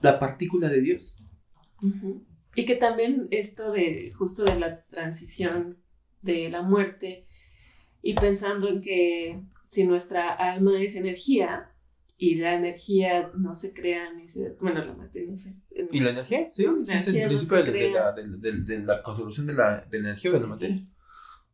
[0.00, 1.23] la partícula de Dios?
[2.54, 5.78] Y que también esto de justo de la transición
[6.22, 7.26] de la muerte
[8.00, 11.70] y pensando en que si nuestra alma es energía
[12.16, 14.50] y la energía no se crea ni se...
[14.60, 15.56] Bueno, la materia no sé.
[15.90, 16.48] ¿Y la energía?
[16.52, 20.46] Sí, es el principio de, la, de, la, conservación de la, energía o de la
[20.46, 20.78] materia.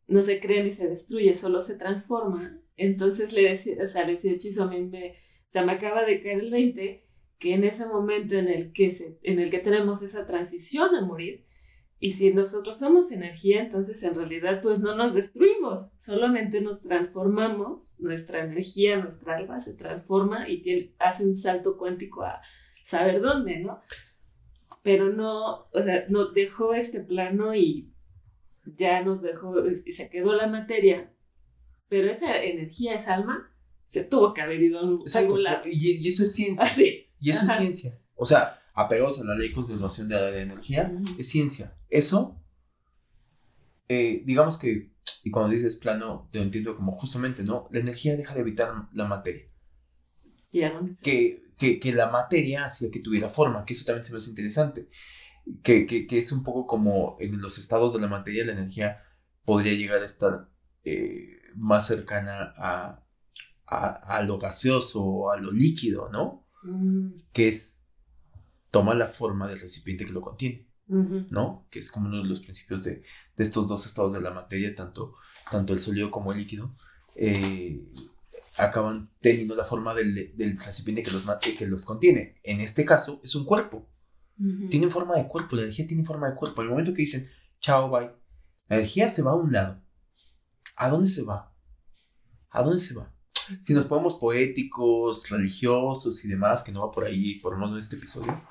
[0.06, 2.60] No se crea ni se destruye, solo se transforma.
[2.76, 6.04] Entonces le decía, o sea, le decía Hechizo, a mí me, o sea, me acaba
[6.04, 7.09] de caer el 20
[7.40, 11.04] que en ese momento en el que, se, en el que tenemos esa transición a
[11.04, 11.44] morir,
[11.98, 17.98] y si nosotros somos energía, entonces en realidad pues no nos destruimos, solamente nos transformamos,
[17.98, 20.62] nuestra energía, nuestra alma se transforma y
[20.98, 22.40] hace un salto cuántico a
[22.84, 23.80] saber dónde, ¿no?
[24.82, 27.90] Pero no, o sea, no dejó este plano y
[28.64, 31.12] ya nos dejó, y se quedó la materia,
[31.88, 33.50] pero esa energía, esa alma,
[33.86, 35.64] se tuvo que haber ido a algún lado.
[35.66, 36.66] Y, eso es ciencia.
[36.70, 37.98] Ah, y eso es ciencia.
[38.16, 41.76] O sea, apegados a la ley de conservación de la energía, es ciencia.
[41.88, 42.40] Eso,
[43.88, 47.68] eh, digamos que, y cuando dices plano, te lo entiendo como justamente, ¿no?
[47.70, 49.44] La energía deja de evitar la materia.
[51.02, 54.30] que, que, que, la materia hacía que tuviera forma, que eso también se me hace
[54.30, 54.88] interesante.
[55.62, 59.02] Que, que, que, es un poco como en los estados de la materia, la energía
[59.44, 60.48] podría llegar a estar
[60.84, 63.04] eh, más cercana a,
[63.66, 66.39] a, a, lo gaseoso o a lo líquido, ¿no?
[66.62, 67.10] Mm.
[67.32, 67.86] Que es
[68.70, 71.66] toma la forma del recipiente que lo contiene, ¿no?
[71.70, 73.02] Que es como uno de los principios de,
[73.36, 75.14] de, estos dos estados de la materia, tanto,
[75.50, 76.74] tanto el sólido como el líquido,
[77.16, 77.84] eh,
[78.56, 81.26] acaban teniendo la forma del, del recipiente que los,
[81.58, 82.34] que los contiene.
[82.42, 83.88] En este caso, es un cuerpo.
[84.70, 86.62] Tienen forma de cuerpo, la energía tiene forma de cuerpo.
[86.62, 87.28] En el momento que dicen,
[87.60, 88.10] chao, bye,
[88.68, 89.82] la energía se va a un lado.
[90.76, 91.52] ¿A dónde se va?
[92.48, 93.12] ¿A dónde se va?
[93.60, 97.72] Si nos ponemos poéticos, religiosos y demás, que no va por ahí, por lo menos
[97.72, 98.42] en este episodio,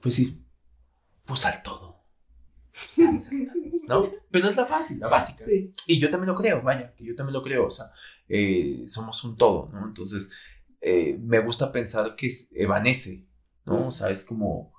[0.00, 0.44] pues sí,
[1.24, 2.04] pues al todo.
[3.88, 4.10] ¿No?
[4.30, 5.44] Pero es la fácil, la básica.
[5.86, 7.86] Y yo también lo creo, vaya, que yo también lo creo, o sea,
[8.28, 9.86] eh, somos un todo, ¿no?
[9.86, 10.32] Entonces,
[10.80, 13.26] eh, me gusta pensar que es, evanece,
[13.64, 13.88] ¿no?
[13.88, 14.72] O sea, es como,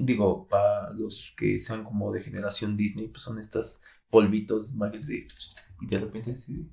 [0.00, 5.26] digo, para los que sean como de generación Disney, pues son estas polvitos magos de...
[5.80, 6.70] Y de repente sí,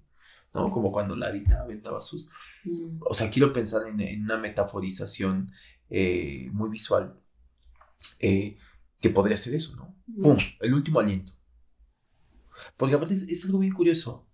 [0.55, 0.71] ¿no?
[0.71, 2.29] Como cuando Larita aventaba sus...
[2.63, 2.99] Mm.
[3.01, 5.51] O sea, quiero pensar en, una metaforización
[5.89, 7.19] eh, muy visual
[8.19, 8.57] eh,
[8.99, 9.95] que podría ser eso, ¿no?
[10.21, 10.37] ¡Pum!
[10.61, 11.33] El último aliento.
[12.77, 14.27] Porque aparte es, algo bien curioso,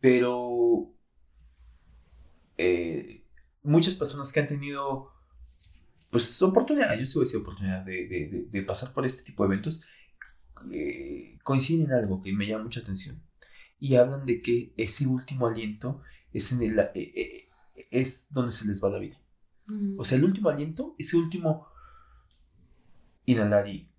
[0.00, 0.94] pero
[2.56, 3.24] eh,
[3.62, 5.10] muchas personas que han tenido,
[6.10, 9.84] pues, oportunidad, yo sí voy a decir oportunidad de, pasar por este tipo de eventos,
[11.42, 13.20] coinciden en algo que me llama mucha atención.
[13.82, 16.80] Y hablan de que ese último aliento es, en el,
[17.90, 19.20] es donde se les va la vida.
[19.98, 21.66] O sea, el último aliento, ese último
[23.26, 23.90] inhalar y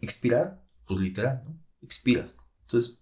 [0.00, 1.60] expirar, pues literal, ¿no?
[1.82, 2.50] Expiras.
[2.62, 2.98] Entonces,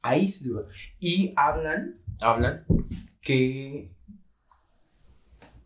[0.00, 0.62] ahí se va.
[0.98, 2.64] Y hablan, hablan
[3.20, 3.94] que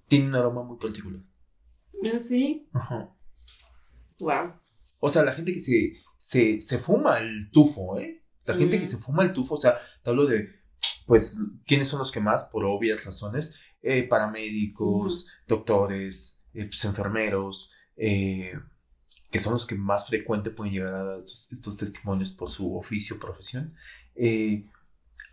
[0.09, 1.23] tiene un aroma muy particular.
[2.13, 2.69] ¿Ah, sí?
[2.73, 3.15] Ajá.
[4.19, 4.55] Wow.
[4.99, 5.93] O sea, la gente que se,
[6.27, 8.25] se, se fuma el tufo, ¿eh?
[8.47, 10.49] La gente que se fuma el tufo, o sea, te hablo de,
[11.07, 12.49] pues, ¿quiénes son los que más?
[12.49, 18.55] Por obvias razones, eh, paramédicos, doctores, eh, pues, enfermeros, eh,
[19.31, 23.21] que son los que más frecuente pueden llegar a dar estos, testimonios por su oficio,
[23.21, 23.77] profesión,
[24.17, 24.67] eh,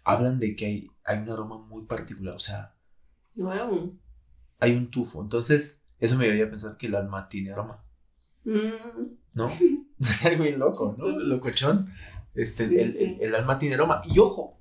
[0.03, 2.75] hablan de que hay, hay un aroma muy particular, o sea,
[4.59, 5.23] hay un tufo.
[5.23, 7.83] Entonces, eso me a pensar que el alma tiene aroma.
[8.43, 9.17] Mm.
[9.33, 9.49] ¿No?
[10.21, 11.07] Sería muy loco, ¿no?
[11.07, 11.89] Locochón.
[12.35, 14.01] Este, el, el, alma tiene aroma.
[14.05, 14.59] Y ojo,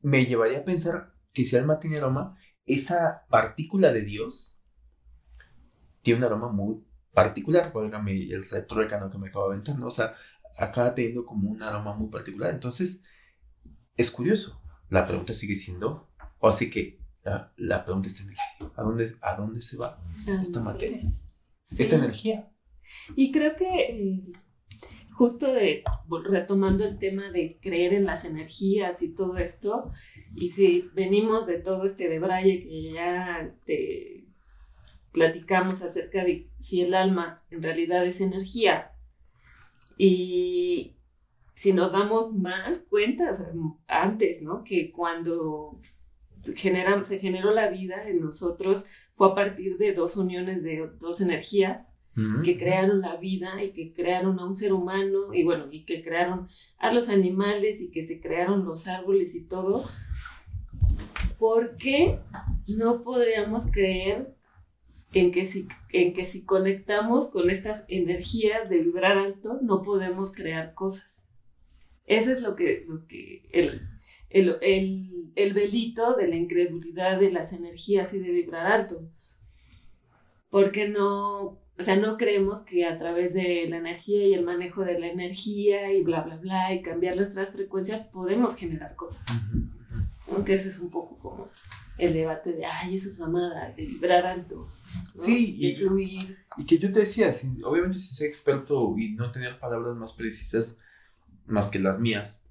[0.00, 4.62] me llevaría a pensar que si el alma tiene aroma, esa partícula de Dios
[6.02, 9.86] tiene un aroma muy particular, válgame el retro que me acabo de aventar, ¿no?
[9.86, 10.14] O sea,
[10.58, 12.50] acaba teniendo como un aroma muy particular.
[12.50, 13.04] Entonces,
[13.96, 14.60] es curioso.
[14.88, 18.72] La pregunta sigue siendo, o así que La, pregunta está en el aire.
[18.76, 21.00] ¿A dónde, a dónde se va ah, esta materia?
[21.78, 22.51] Esta energía.
[23.16, 24.16] Y creo que eh,
[25.12, 25.48] justo
[26.24, 29.90] retomando el tema de creer en las energías y todo esto,
[30.34, 34.24] y si venimos de todo este de Braille que ya este,
[35.12, 38.92] platicamos acerca de si el alma en realidad es energía,
[39.98, 40.96] y
[41.54, 43.30] si nos damos más cuenta,
[43.86, 44.64] antes, ¿no?
[44.64, 45.76] Que cuando
[46.42, 52.01] se generó la vida en nosotros fue a partir de dos uniones de dos energías
[52.44, 56.02] que crearon la vida y que crearon a un ser humano y bueno, y que
[56.02, 56.46] crearon
[56.78, 59.88] a los animales y que se crearon los árboles y todo.
[61.38, 62.20] ¿Por qué
[62.76, 64.36] no podríamos creer
[65.14, 70.34] en que si, en que si conectamos con estas energías de vibrar alto, no podemos
[70.34, 71.26] crear cosas?
[72.04, 73.88] Ese es lo que, lo que el,
[74.28, 79.08] el, el, el velito de la incredulidad de las energías y de vibrar alto.
[80.50, 84.84] Porque no, o sea, no creemos que a través de la energía y el manejo
[84.84, 89.24] de la energía y bla, bla, bla, y cambiar nuestras frecuencias podemos generar cosas.
[90.30, 91.48] Aunque ese es un poco como
[91.98, 94.56] el debate de, ay, eso es amada, de vibrar alto.
[95.16, 96.38] Sí, y, fluir.
[96.58, 97.32] y que yo te decía,
[97.64, 100.80] obviamente si soy experto y no tener palabras más precisas
[101.46, 102.44] más que las mías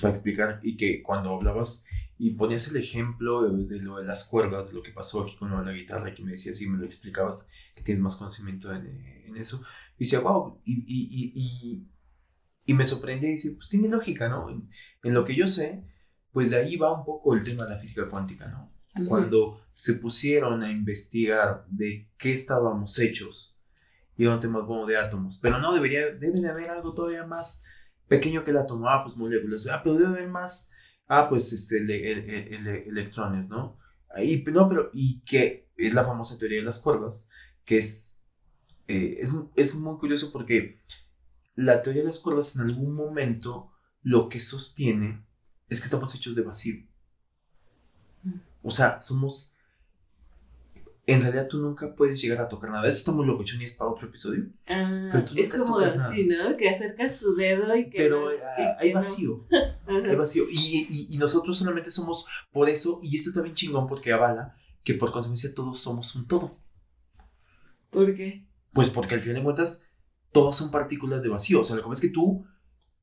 [0.00, 1.86] para explicar y que cuando hablabas
[2.18, 5.50] y ponías el ejemplo de, lo de las cuerdas, de lo que pasó aquí con
[5.50, 8.72] lo de la guitarra, que me decías y me lo explicabas, que tienes más conocimiento
[8.72, 9.62] en, en eso,
[9.98, 11.86] y decía, wow, y, y, y,
[12.64, 14.48] y, me sorprendía y decía, pues tiene lógica, ¿no?
[14.50, 14.68] En,
[15.02, 15.84] en, lo que yo sé,
[16.32, 18.72] pues de ahí va un poco el tema de la física cuántica, ¿no?
[19.08, 23.54] Cuando se pusieron a investigar de qué estábamos hechos,
[24.16, 27.66] y un tema como de átomos, pero no, debería, debe de haber algo todavía más
[28.08, 30.72] pequeño que el átomo, ah, pues moléculas, ah, pero debe haber más
[31.08, 31.76] ah, pues este,
[32.88, 33.78] electrones, ¿no?
[34.22, 37.30] Y, no, pero, y que es la famosa teoría de las cuerdas,
[37.64, 38.24] que es,
[38.88, 40.80] eh, es, es muy curioso porque
[41.54, 45.26] la teoría de las cuerdas en algún momento lo que sostiene
[45.68, 46.86] es que estamos hechos de vacío.
[48.62, 49.55] O sea, somos
[51.06, 52.86] en realidad tú nunca puedes llegar a tocar nada.
[52.88, 54.48] Eso está muy locochón y es para otro episodio.
[54.66, 56.56] Ah, es como así, ¿no?
[56.56, 57.98] Que acercas tu dedo y que...
[57.98, 58.28] Pero
[58.80, 59.46] hay vacío.
[59.86, 60.44] hay vacío.
[60.50, 64.94] Y, y, nosotros solamente somos por eso, y esto está bien chingón porque avala que
[64.94, 66.50] por consecuencia todos somos un todo.
[67.90, 68.48] ¿Por qué?
[68.72, 69.92] Pues porque al final de cuentas
[70.32, 71.60] todos son partículas de vacío.
[71.60, 72.44] O sea, lo que pasa es que tú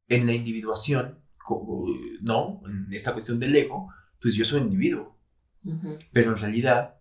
[0.09, 1.19] en la individuación,
[2.21, 2.61] ¿no?
[2.65, 3.89] En esta cuestión del ego,
[4.21, 5.17] pues yo soy un individuo.
[6.11, 6.97] Pero en realidad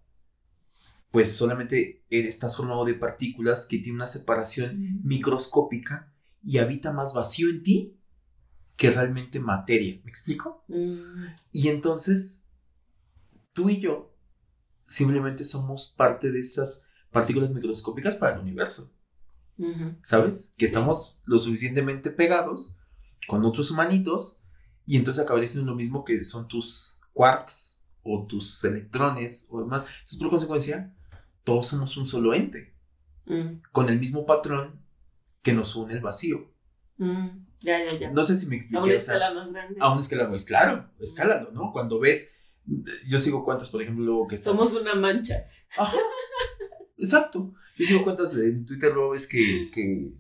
[1.13, 6.11] pues solamente estás formado de partículas que tienen una separación microscópica
[6.43, 7.97] y habita más vacío en ti
[8.77, 10.01] que realmente materia.
[10.03, 10.65] ¿Me explico?
[10.69, 11.27] Mm.
[11.53, 12.49] Y entonces,
[13.53, 14.17] tú y yo
[14.89, 18.91] simplemente somos parte de esas partículas microscópicas para el universo.
[20.03, 20.55] ¿Sabes?
[20.57, 22.79] Que estamos lo suficientemente pegados
[23.29, 24.43] con otros humanitos
[24.87, 29.87] y entonces acabaría siendo lo mismo que son tus quarks o tus electrones o demás.
[30.01, 30.93] Entonces, por consecuencia,
[31.45, 32.75] todos somos un solo ente,
[33.27, 33.63] mm.
[33.73, 34.81] con el mismo patrón
[35.43, 36.51] que nos une el vacío.
[36.99, 37.47] Mm.
[37.61, 38.11] Ya, ya, ya.
[38.11, 38.79] No sé si me expliqué.
[38.79, 39.77] A una escala más grande.
[39.81, 41.73] A una escala más, claro, escálalo, ¿no?
[41.73, 42.37] Cuando ves,
[43.07, 45.47] yo sigo cuentas, por ejemplo, que Somos una mancha.
[45.77, 45.97] Ajá,
[46.99, 47.55] exacto.
[47.79, 50.13] Yo sigo cuentas en Twitter, luego ves que, que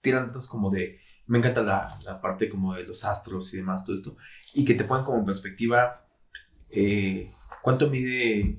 [0.00, 3.86] tiran datos como de, me encanta la, la, parte como de los astros y demás,
[3.86, 4.16] todo esto,
[4.52, 6.06] y que te ponen como en perspectiva
[6.68, 7.30] eh,
[7.62, 8.58] cuánto mide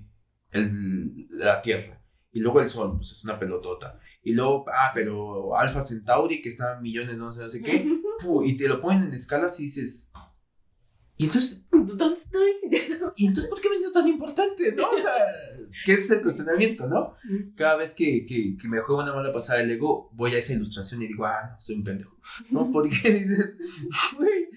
[1.30, 2.02] la Tierra.
[2.32, 3.98] Y luego el Sol, pues es una pelotota.
[4.22, 7.86] Y luego, ah, pero Alfa Centauri, que está a millones, no sé, no sé qué.
[8.46, 10.12] y te lo ponen en escalas y dices.
[11.18, 11.66] Y entonces.
[11.72, 12.52] ¿Dónde estoy?
[13.16, 14.74] ¿Y entonces por qué me siento tan importante?
[14.74, 14.90] ¿No?
[14.90, 15.14] O sea,
[15.86, 17.14] ¿qué es el cuestionamiento, no?
[17.56, 20.54] Cada vez que, que, que me juego una mala pasada del ego, voy a esa
[20.54, 22.18] ilustración y digo, ah, no, soy un pendejo.
[22.50, 22.70] ¿No?
[22.74, 23.60] Porque dices,
[24.18, 24.50] güey.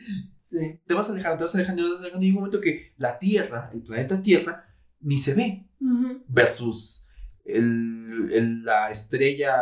[0.51, 0.81] Sí.
[0.87, 2.25] Te vas alejando, te vas alejando, te vas alejando.
[2.25, 4.68] Y hay un momento que la Tierra, el planeta Tierra,
[5.01, 5.67] ni se ve.
[6.27, 7.09] Versus
[7.45, 9.55] el, la estrella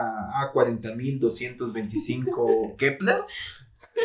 [0.52, 3.20] A40225 Kepler.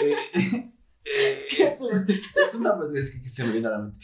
[0.02, 0.16] Eh,
[1.06, 1.80] eh, es,
[2.56, 4.00] una es que se me viene a la mente.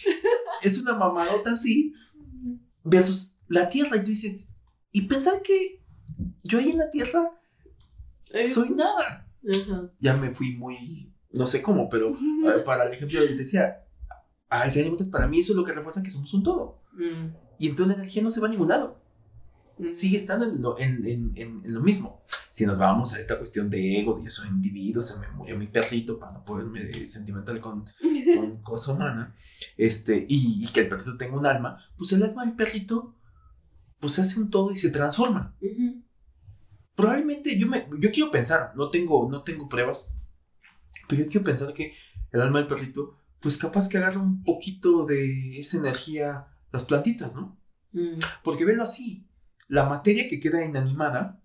[0.61, 1.93] Es una mamadota así
[2.83, 4.57] versus la Tierra y tú dices,
[4.91, 5.81] y pensar que
[6.43, 7.31] yo ahí en la Tierra
[8.53, 9.27] soy nada.
[9.99, 12.15] Ya me fui muy, no sé cómo, pero
[12.65, 13.85] para el ejemplo que decía,
[14.49, 16.81] al final de para mí eso es lo que refuerza que somos un todo.
[16.97, 17.35] Mm.
[17.59, 18.99] Y entonces la energía no se va a ningún lado.
[19.93, 22.23] Sigue estando en lo, en, en, en, lo mismo.
[22.49, 25.55] si nos vamos a esta cuestión de ego, de yo soy individuo, se me murió
[25.55, 27.85] mi perrito para no poderme sentimental con,
[28.35, 29.35] con cosa humana,
[29.77, 33.15] este, y, que el perrito tenga un alma, pues el alma del perrito,
[33.99, 35.55] pues hace un todo y se transforma.
[36.95, 40.11] Probablemente yo, me, yo quiero pensar, no tengo, no tengo pruebas,
[41.07, 41.93] pero yo quiero pensar que
[42.31, 46.47] el alma del perrito, pues capaz que agarra un poquito de esa energía
[46.77, 47.59] las plantitas, ¿no?
[47.91, 48.19] Mm.
[48.43, 49.27] Porque velo así,
[49.67, 51.41] la materia que queda inanimada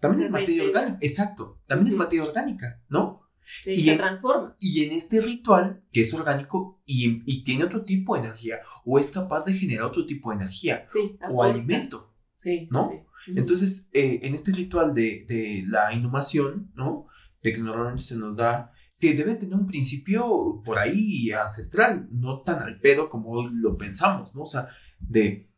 [0.00, 3.20] también es materia orgánica, exacto, también es materia orgánica, ¿no?
[3.44, 4.56] Sí, y se transforma.
[4.60, 8.98] Y en este ritual, que es orgánico y, y, tiene otro tipo de energía, o
[8.98, 12.90] es capaz de generar otro tipo de energía, sí, o alimento, sí, ¿no?
[13.26, 17.06] Entonces, eh, en este ritual de, de, la inhumación, ¿no?
[17.42, 22.40] De que normalmente se nos da, que debe tener un principio por ahí ancestral, no
[22.40, 24.42] tan al pedo como lo pensamos, ¿no?
[24.42, 25.48] O sea, de,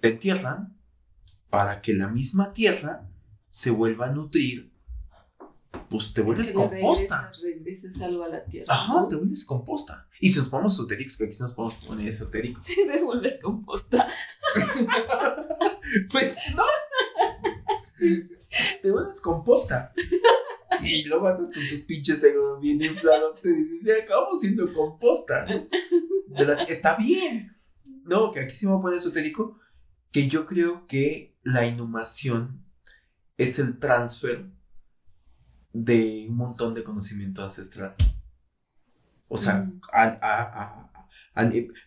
[0.00, 0.76] te entierran,
[1.48, 3.08] para que la misma tierra
[3.48, 4.72] se vuelva a nutrir,
[5.88, 7.30] pues te vuelves composta.
[7.42, 8.72] Regresas, algo a la tierra.
[8.72, 10.08] Ajá, te vuelves composta.
[10.20, 12.66] Y si nos ponemos esotéricos, que aquí nos podemos poner esotéricos.
[12.74, 14.08] Te vuelves composta.
[16.12, 16.64] pues no.
[18.82, 19.92] te vuelves composta.
[20.82, 25.46] Y luego andas con tus pinches ego bien inflado, te dices, ya acabamos siendo composta.
[26.68, 27.56] está bien.
[28.04, 29.58] No, que aquí sí me voy a poner esotérico,
[30.10, 32.64] que yo creo que la inhumación
[33.36, 34.50] es el transfer
[35.72, 37.94] de un montón de conocimiento ancestral.
[39.28, 39.80] O sea, mm.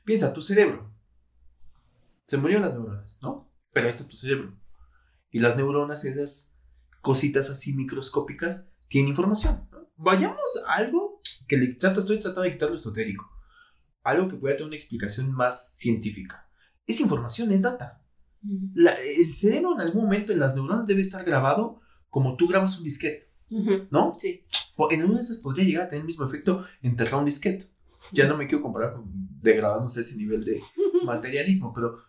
[0.05, 0.91] piensa, tu cerebro.
[2.25, 3.51] Se murieron las neuronas, ¿no?
[3.73, 4.57] Pero ahí está tu cerebro.
[5.29, 6.57] Y las neuronas, esas
[7.01, 9.67] cositas así microscópicas, tienen información.
[9.97, 13.29] Vayamos a algo que le trato, estoy tratando de quitar lo esotérico.
[14.03, 16.49] Algo que pueda tener una explicación más científica.
[16.85, 18.03] Es información, es data
[18.43, 21.79] el cerebro en algún momento en las neuronas debe estar grabado
[22.09, 23.31] como tú grabas un disquete,
[23.89, 24.11] ¿no?
[24.13, 24.45] Sí.
[24.91, 27.71] En una de esas podría llegar a tener el mismo efecto enterrar un disquete.
[28.11, 29.05] Ya no me quiero comparar con
[29.41, 30.61] de grabar, no sé, ese nivel de
[31.05, 31.99] materialismo, pero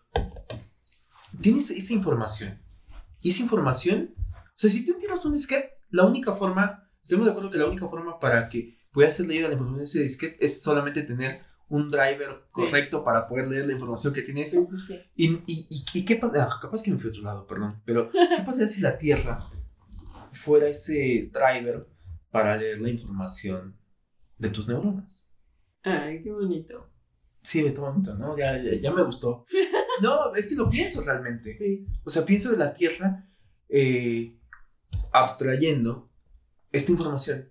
[1.40, 2.60] tienes esa información.
[3.20, 7.30] Y esa información, o sea, si tú entierras un disquete, la única forma, estamos de
[7.30, 10.44] acuerdo que la única forma para que pueda ser leída la información de ese disquete
[10.44, 14.68] es solamente tener un driver correcto para poder leer la información que tiene eso.
[15.14, 18.10] y, y, y, qué pasa, ah, capaz que me fui a otro lado, perdón, pero
[18.10, 19.38] ¿qué pasaría si la Tierra
[20.32, 21.86] fuera ese driver
[22.32, 23.78] para leer la información
[24.36, 25.32] de tus neuronas?
[25.84, 26.90] Ay, qué bonito.
[27.40, 28.36] Sí, está bonito, ¿no?
[28.36, 29.46] Ya, ya, me gustó.
[30.02, 31.56] No, es que lo pienso realmente.
[31.56, 31.86] Sí.
[32.02, 33.30] O sea, pienso de la Tierra
[33.68, 34.40] eh,
[35.14, 36.10] abstrayendo
[36.72, 37.48] esta información.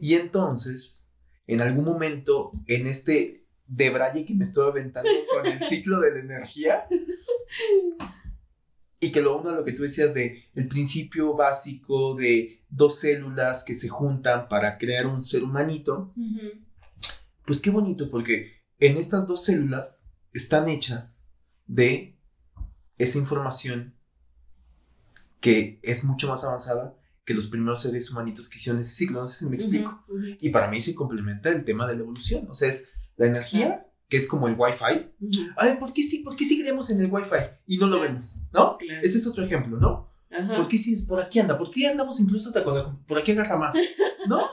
[0.00, 1.12] Y entonces
[1.46, 6.20] en algún momento en este debraye que me estoy aventando con el ciclo de la
[6.20, 6.86] energía
[9.00, 13.00] y que lo uno a lo que tú decías de el principio básico de dos
[13.00, 16.14] células que se juntan para crear un ser humanito,
[17.44, 21.28] pues qué bonito porque en estas dos células están hechas
[21.66, 22.16] de
[22.96, 23.97] esa información
[25.40, 29.26] que es mucho más avanzada que los primeros seres humanitos que hicieron ese ciclo, no
[29.26, 30.02] sé si me explico.
[30.40, 33.86] Y para mí se complementa el tema de la evolución, o sea, es la energía,
[34.08, 35.10] que es como el Wi-Fi.
[35.56, 38.48] Ay, ¿por qué sí, por qué sí creemos en el Wi-Fi y no lo vemos,
[38.52, 38.78] no?
[39.02, 40.08] Ese es otro ejemplo, ¿no?
[40.56, 41.58] ¿Por qué sí, por aquí anda?
[41.58, 43.76] ¿Por qué andamos incluso hasta cuando, por aquí agarra más?
[44.26, 44.46] ¿No?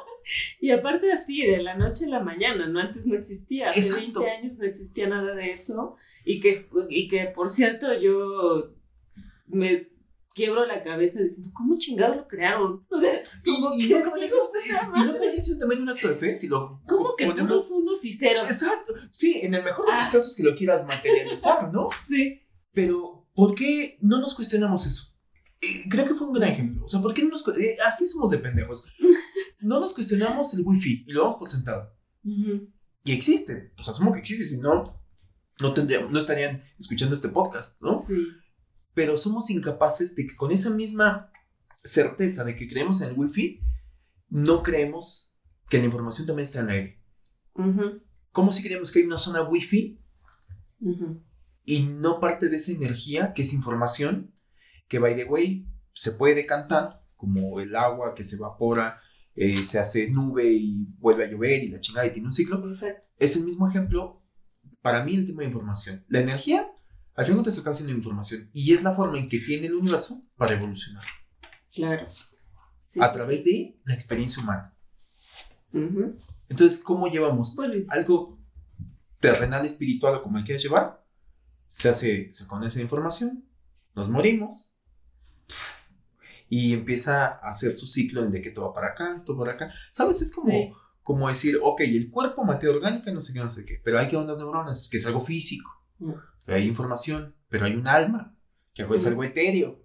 [0.59, 2.79] y aparte así, de la noche a la mañana, ¿no?
[2.79, 5.95] Antes no existía, hace 20 años no existía nada de eso.
[6.25, 8.73] Y que, y que por cierto, yo
[9.47, 9.94] me
[10.35, 12.85] quiebro la cabeza diciendo, ¿cómo chingado lo crearon?
[12.89, 13.95] O sea, como y, que...
[13.95, 14.17] no creo
[15.31, 18.45] eso también un acto de fe, si lo ¿Cómo que ponemos unos y ceros?
[18.45, 18.93] Exacto.
[19.11, 20.11] Sí, en el mejor de los ah.
[20.11, 21.89] casos que lo quieras materializar, ¿no?
[22.07, 22.41] Sí.
[22.73, 25.15] Pero, ¿por qué no nos cuestionamos eso?
[25.61, 26.83] Eh, creo que fue un gran ejemplo.
[26.83, 27.47] O sea, ¿por qué no nos...
[27.57, 28.85] Eh, así somos de pendejos.
[29.61, 31.91] No nos cuestionamos el wifi y lo damos por sentado.
[32.23, 33.71] Y existe.
[33.75, 35.01] Pues asumo que existe, si no,
[35.59, 37.97] no, tendríamos, no estarían escuchando este podcast, ¿no?
[37.97, 38.13] Sí
[38.95, 41.31] pero somos incapaces de que con esa misma
[41.83, 43.61] certeza de que creemos en el wifi,
[44.29, 45.37] no creemos
[45.69, 47.01] que la información también está en el aire.
[48.31, 49.99] ¿Cómo si creemos que hay una zona wifi
[51.63, 54.33] y no parte de esa energía que es información
[54.87, 59.01] que, by the way, se puede decantar como el agua que se evapora,
[59.35, 62.63] eh, se hace nube y vuelve a llover y la chingada y tiene un ciclo?
[63.17, 64.21] Es el mismo ejemplo
[64.81, 66.05] para mí el tema de información.
[66.07, 66.71] La energía
[67.15, 70.23] al final te acaba siendo información y es la forma en que tiene el universo
[70.35, 71.03] para evolucionar.
[71.73, 72.05] Claro.
[73.01, 74.73] a través de la experiencia humana.
[76.47, 77.57] Entonces, ¿cómo llevamos
[77.89, 78.39] algo
[79.19, 81.05] terrenal, espiritual o como el quieras llevar?
[81.69, 83.45] Se hace, se conoce la información,
[83.93, 84.73] nos morimos
[86.47, 89.45] y empieza a hacer su ciclo en de que esto va para acá, esto va
[89.45, 89.73] para acá.
[89.91, 90.21] ¿Sabes?
[90.21, 93.81] Es como, como decir, ok, el cuerpo, materia orgánica, no sé qué, no sé qué,
[93.83, 95.69] pero hay que las neuronas, que es algo físico.
[95.99, 96.13] Mm.
[96.47, 98.35] Hay información, pero hay un alma,
[98.73, 99.83] que es algo etéreo.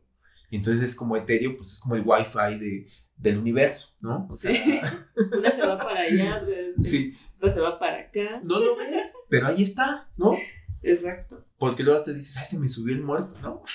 [0.50, 2.86] Y entonces es como etéreo, pues es como el wifi de,
[3.16, 4.26] del universo, ¿no?
[4.30, 4.48] sí.
[5.38, 6.44] Una se va para allá,
[6.78, 7.16] sí.
[7.36, 8.40] otra se va para acá.
[8.42, 10.36] No lo ves, pero ahí está, ¿no?
[10.82, 11.44] Exacto.
[11.58, 13.62] Porque luego hasta dices, ay, se me subió el muerto, ¿no?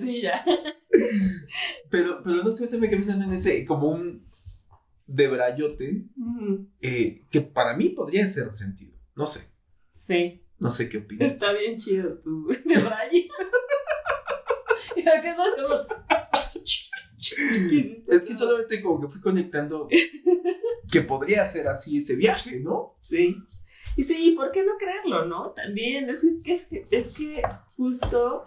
[0.00, 0.44] sí, ya.
[1.90, 4.26] Pero, pero no sé, te me quedé pensando en ese, como un
[5.06, 6.04] debrayote,
[6.80, 8.96] eh, que para mí podría ser sentido.
[9.14, 9.48] No sé.
[9.92, 10.42] Sí.
[10.58, 11.32] No sé qué opinas.
[11.32, 12.48] Está bien chido tu
[15.22, 15.86] quedó como...
[18.08, 19.88] es que solamente como que fui conectando
[20.90, 22.96] que podría ser así ese viaje, ¿no?
[23.00, 23.36] Sí.
[23.96, 25.52] Y sí, ¿por qué no creerlo, no?
[25.52, 27.42] También, es, que, es, que, es que
[27.76, 28.44] justo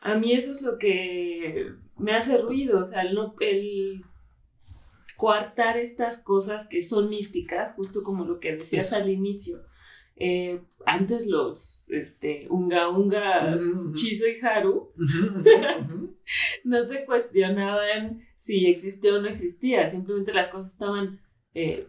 [0.00, 4.04] a mí eso es lo que me hace ruido, o sea, el, no, el
[5.16, 9.62] coartar estas cosas que son místicas, justo como lo que decías al inicio.
[10.16, 13.62] Eh, antes los este, unga ungas,
[13.94, 14.92] Chizo y Haru,
[16.64, 21.20] no se cuestionaban si existía o no existía, simplemente las cosas estaban
[21.54, 21.88] eh,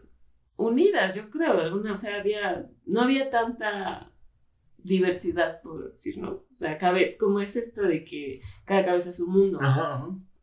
[0.55, 4.11] unidas, yo creo, alguna, o sea, había, no había tanta
[4.77, 6.31] diversidad, por decir, ¿no?
[6.31, 9.59] O sea, cabe, como es esto de que cada cabeza es un mundo.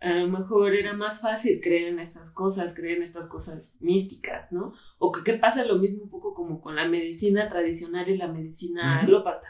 [0.01, 4.51] A lo mejor era más fácil creer en estas cosas, creer en estas cosas místicas,
[4.51, 4.73] ¿no?
[4.99, 9.01] O que, pasa lo mismo un poco como con la medicina tradicional y la medicina
[9.01, 9.49] alópata.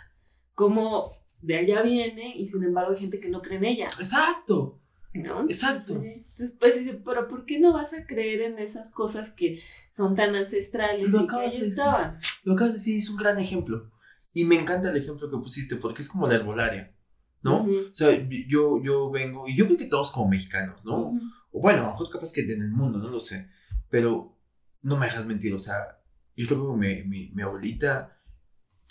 [0.55, 3.87] Como de allá viene y sin embargo hay gente que no cree en ella.
[3.87, 4.81] Exacto.
[5.15, 5.43] ¿no?
[5.43, 5.95] Exacto.
[6.03, 9.61] Entonces, pues, pero ¿por qué no vas a creer en esas cosas que
[9.93, 12.17] son tan ancestrales y que ahí estaban?
[12.45, 13.91] Lo que acabas de decir es un gran ejemplo.
[14.33, 16.95] Y me encanta el ejemplo que pusiste porque es como la herbolaria,
[17.43, 17.63] ¿no?
[17.65, 18.11] O sea,
[18.47, 21.11] yo, yo vengo, y yo creo que todos como mexicanos, ¿no?
[21.53, 23.51] O bueno, a lo mejor capaz que en el mundo, no lo sé.
[23.89, 24.37] Pero
[24.83, 26.01] no me dejas mentir, o sea,
[26.37, 28.17] yo creo que mi, mi, abuelita,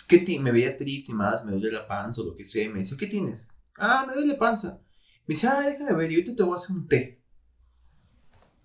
[0.06, 2.80] ¿qué me veía triste y más, me duele la panza o lo que sea, me
[2.80, 3.62] decía, ¿qué tienes?
[3.76, 4.82] Ah, me duele la panza.
[5.26, 7.22] Me dice, ah, déjame ver, y ahorita te voy a hacer un té.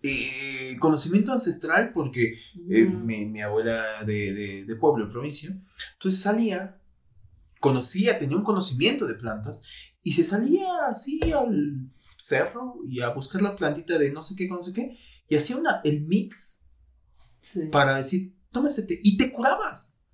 [0.04, 2.38] Eh, conocimiento ancestral, porque
[2.70, 5.50] eh, mi, abuela de, de, pueblo, provincia,
[5.94, 6.80] entonces salía,
[7.66, 9.64] conocía, tenía un conocimiento de plantas,
[10.04, 11.90] y se salía así al
[12.20, 14.98] cerro y a buscar la plantita de no sé qué, no sé qué,
[15.28, 16.70] y hacía una, el mix
[17.72, 20.08] para decir, toma ese té, y te curabas.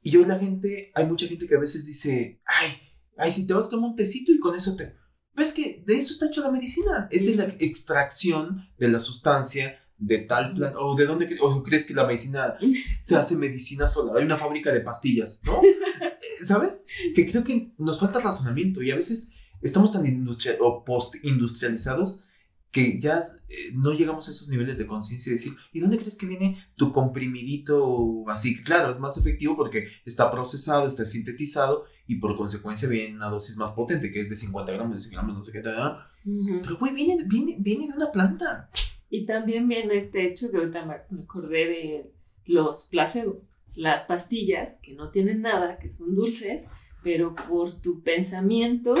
[0.00, 2.70] Y hoy la gente, hay mucha gente que a veces dice, ay,
[3.18, 4.96] ay, si te vas a tomar un tecito y con eso te
[5.42, 9.78] es que de eso está hecho la medicina, es de la extracción de la sustancia
[9.96, 14.12] de tal plan, o de dónde o crees que la medicina se hace medicina sola,
[14.16, 15.60] hay una fábrica de pastillas, ¿no?
[16.44, 16.86] ¿Sabes?
[17.14, 22.24] Que creo que nos falta razonamiento y a veces estamos tan industrial o post-industrializados
[22.70, 26.18] que ya eh, no llegamos a esos niveles de conciencia y decir, ¿y dónde crees
[26.18, 28.62] que viene tu comprimidito así?
[28.62, 33.56] Claro, es más efectivo porque está procesado, está sintetizado y por consecuencia viene una dosis
[33.56, 35.98] más potente, que es de 50 gramos, de 100 gramos, no sé qué tal.
[36.24, 38.70] Pero, güey, viene, viene, viene de una planta.
[39.10, 42.12] Y también viene este hecho que ahorita me acordé de
[42.44, 46.64] los placebos, las pastillas que no tienen nada, que son dulces,
[47.02, 48.94] pero por tu pensamiento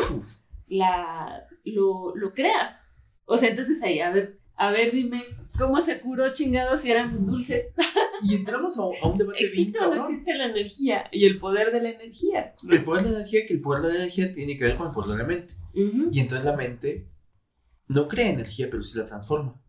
[0.68, 2.84] la, lo, lo creas.
[3.24, 5.22] O sea, entonces ahí, a ver, a ver, dime,
[5.56, 7.66] ¿cómo se curó chingados si eran dulces?
[8.20, 11.04] Y entramos a, un debate ¿Existe o no existe la energía?
[11.12, 12.52] Y el poder de la energía.
[12.68, 14.88] El poder de la energía, que el poder de la energía tiene que ver con
[14.88, 15.54] el poder de la mente.
[15.72, 17.08] Y entonces la mente
[17.86, 19.62] no crea energía, pero sí la transforma.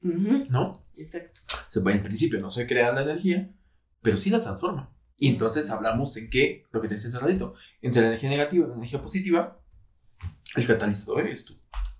[0.00, 0.84] ¿No?
[0.96, 1.42] Exacto.
[1.48, 3.54] O sea, en principio no se crea la energía,
[4.02, 4.94] pero sí la transforma.
[5.16, 8.66] Y entonces hablamos en que, lo que te decía hace ratito, entre la energía negativa
[8.66, 9.60] y la energía positiva,
[10.56, 11.54] el catalizador eres tú.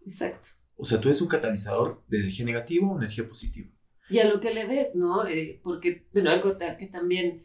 [0.05, 0.48] Exacto.
[0.76, 3.70] O sea, tú eres un catalizador de energía negativa o energía positiva.
[4.11, 5.26] Y a lo que le des, ¿no?
[5.26, 7.44] Eh, porque, bueno, algo que también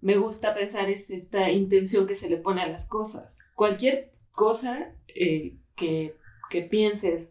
[0.00, 3.38] me gusta pensar es esta intención que se le pone a las cosas.
[3.54, 6.14] Cualquier cosa eh, que,
[6.50, 7.30] que pienses,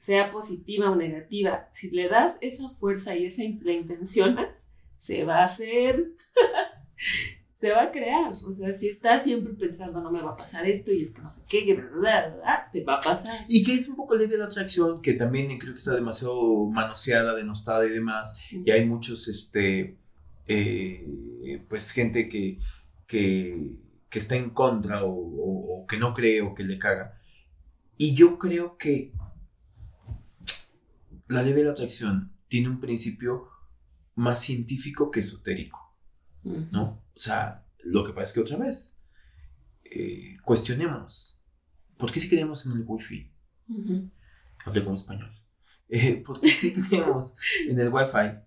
[0.00, 4.66] sea positiva o negativa, si le das esa fuerza y esa la intencionas,
[5.04, 6.12] se va a hacer
[7.56, 8.30] se va a crear.
[8.30, 11.20] O sea, si estás siempre pensando, no me va a pasar esto y es que
[11.20, 13.44] no sé qué, que verdad, te va a pasar.
[13.48, 16.66] Y que es un poco ley de la atracción, que también creo que está demasiado
[16.66, 18.40] manoseada, denostada y demás.
[18.50, 19.98] Y hay muchos, este,
[20.46, 21.06] eh,
[21.68, 22.60] pues gente que,
[23.06, 23.76] que,
[24.08, 27.18] que, está en contra o, o que no cree o que le caga.
[27.98, 29.12] Y yo creo que
[31.28, 33.53] la ley de la atracción tiene un principio
[34.14, 35.96] más científico que esotérico,
[36.42, 37.02] ¿no?
[37.14, 39.04] O sea, lo que pasa es que otra vez,
[39.84, 41.42] eh, cuestionemos.
[41.98, 43.30] ¿Por qué si creemos en el wifi?
[43.68, 44.08] Uh
[44.64, 45.30] Hablé con español.
[45.86, 47.36] Eh, ¿Por qué si creemos
[47.68, 48.38] en el wifi?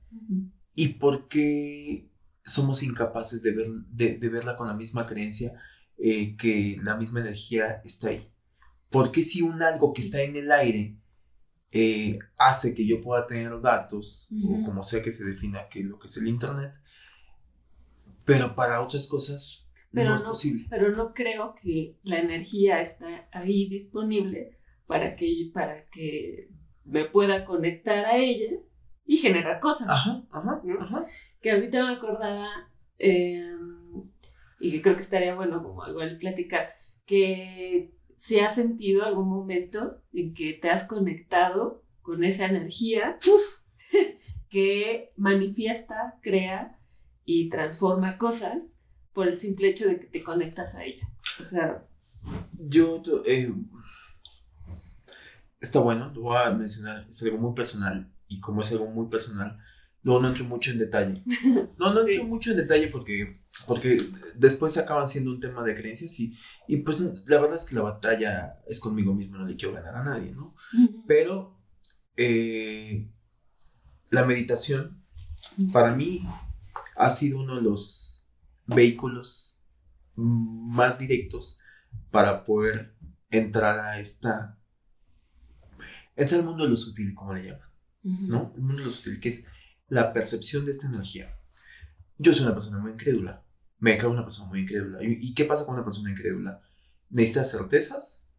[0.74, 2.09] ¿Y por qué
[2.43, 5.53] somos incapaces de, ver, de, verla con la misma creencia
[5.99, 8.28] eh, que la misma energía está ahí?
[8.89, 10.97] ¿Por qué si un algo que está en el aire
[11.72, 15.99] eh, hace que yo pueda tener datos, o como sea que se defina que lo
[15.99, 16.74] que es el Internet,
[18.26, 20.65] pero para otras cosas pero no, es posible.
[20.70, 26.49] Pero no creo que la energía está ahí disponible para que, para que
[26.86, 28.57] me pueda conectar a ella
[29.05, 29.88] y generar cosas.
[29.89, 31.05] Ajá, ajá, ajá.
[31.41, 32.47] Que ahorita me acordaba,
[32.97, 34.03] em,
[34.59, 40.01] y que creo que estaría bueno como igual platicar, que se ha sentido algún momento
[40.11, 43.18] en que te has conectado con esa energía
[44.49, 46.80] que manifiesta, crea
[47.26, 48.80] y transforma cosas
[49.13, 51.07] por el simple hecho de que te conectas a ella.
[51.49, 51.80] Claro.
[52.57, 53.53] Yo, eh,
[55.59, 59.09] está bueno, lo voy a mencionar, es algo muy personal y como es algo muy
[59.09, 59.59] personal,
[60.01, 61.24] luego no entro mucho en detalle.
[61.78, 63.97] No, no entro mucho en detalle porque, porque
[64.36, 66.38] después acaban siendo un tema de creencias y,
[66.68, 69.95] y pues la verdad es que la batalla es conmigo mismo, no le quiero ganar
[69.95, 70.55] a nadie, ¿no?
[71.08, 71.58] Pero
[72.16, 73.10] eh,
[74.10, 75.03] la meditación
[75.72, 76.22] para mí
[76.95, 78.28] ha sido uno de los
[78.66, 79.60] vehículos
[80.16, 81.60] más directos
[82.12, 82.95] para poder
[83.30, 84.58] entrar a esta
[86.16, 87.70] entrar al mundo de lo sutil como le llaman
[88.03, 88.53] ¿no?
[88.55, 89.51] El mundo de lo sutil que es
[89.89, 91.38] la percepción de esta energía
[92.18, 93.45] yo soy una persona muy incrédula
[93.80, 94.99] me declaro una persona muy incrédula.
[95.01, 96.61] ¿Y, qué pasa con una persona incrédula?
[97.09, 98.30] Necesita certezas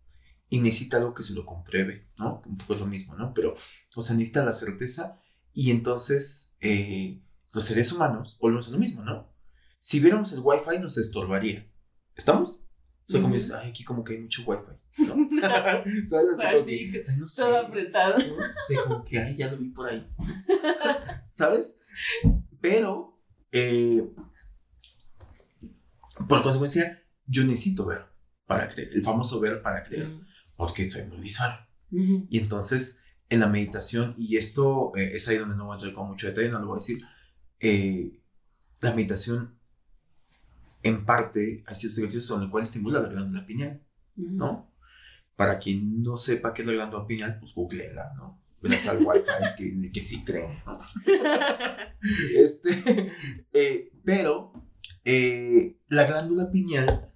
[0.49, 2.43] y necesita algo que se lo compruebe, ¿no?
[2.47, 3.33] Un poco es lo mismo, ¿no?
[3.35, 3.55] Pero,
[3.95, 5.21] o sea, necesita la certeza
[5.53, 7.23] y entonces eh,
[7.53, 9.33] los seres humanos volvemos a lo mismo, ¿no?
[9.81, 11.71] Si viéramos el wifi nos estorbaría.
[12.15, 12.69] ¿Estamos?
[13.09, 15.15] O sea, como dices, ay, aquí como que hay mucho wifi, ¿no?
[16.09, 16.41] ¿Sabes?
[16.41, 18.19] Así, no sé, todo apretado.
[18.19, 18.35] ¿no?
[18.35, 20.07] O sea, como que, ay, ya lo vi por ahí.
[21.29, 21.81] ¿Sabes?
[22.61, 23.19] Pero,
[23.51, 24.05] eh,
[26.29, 28.07] por consecuencia, yo necesito ver
[28.47, 30.11] para creer, el famoso ver para creer,
[30.57, 31.67] porque soy muy visual.
[31.91, 35.95] Y entonces, en la meditación, y esto eh, es ahí donde no voy a entrar
[35.95, 37.03] con mucho detalle, no lo voy a decir,
[37.61, 38.21] eh,
[38.81, 39.59] la meditación
[40.83, 43.83] en parte hay ciertos ejercicios con los cuales estimula la glándula pineal,
[44.17, 44.73] ¿no?
[45.35, 48.41] Para quien no sepa qué es la glándula pineal, pues googleela, ¿no?
[48.61, 50.81] Verás al wifi que, en el que sí creen, ¿no?
[52.37, 53.13] este,
[53.53, 54.53] eh, pero
[55.11, 57.11] eh, la glándula pineal,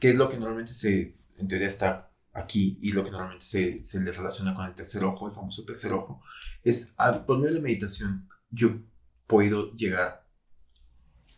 [0.00, 3.84] que es lo que normalmente se, en teoría está aquí y lo que normalmente se,
[3.84, 6.22] se le relaciona con el tercer ojo, el famoso tercer ojo,
[6.62, 8.78] es medio de la meditación yo
[9.26, 10.22] puedo llegar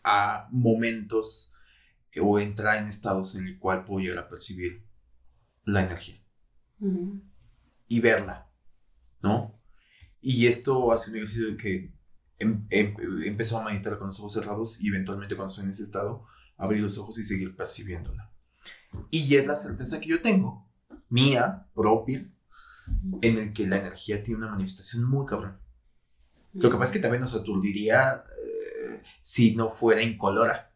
[0.05, 1.55] a momentos
[2.20, 4.84] o entrar en estados en el cual puedo llegar a percibir
[5.64, 6.22] la energía
[7.88, 8.49] y verla,
[9.20, 9.61] ¿no?
[10.20, 11.92] Y esto hace un ejercicio que
[12.39, 15.82] em, em, empezó a meditar con los ojos cerrados y eventualmente cuando estoy en ese
[15.82, 16.26] estado,
[16.57, 18.32] abrir los ojos y seguir percibiéndola.
[19.11, 20.68] Y es la certeza que yo tengo,
[21.09, 22.26] mía, propia,
[23.22, 25.59] en el que la energía tiene una manifestación muy cabrón.
[26.55, 30.72] Lo que pasa es que también nos aturdiría eh, si no fuera incolora.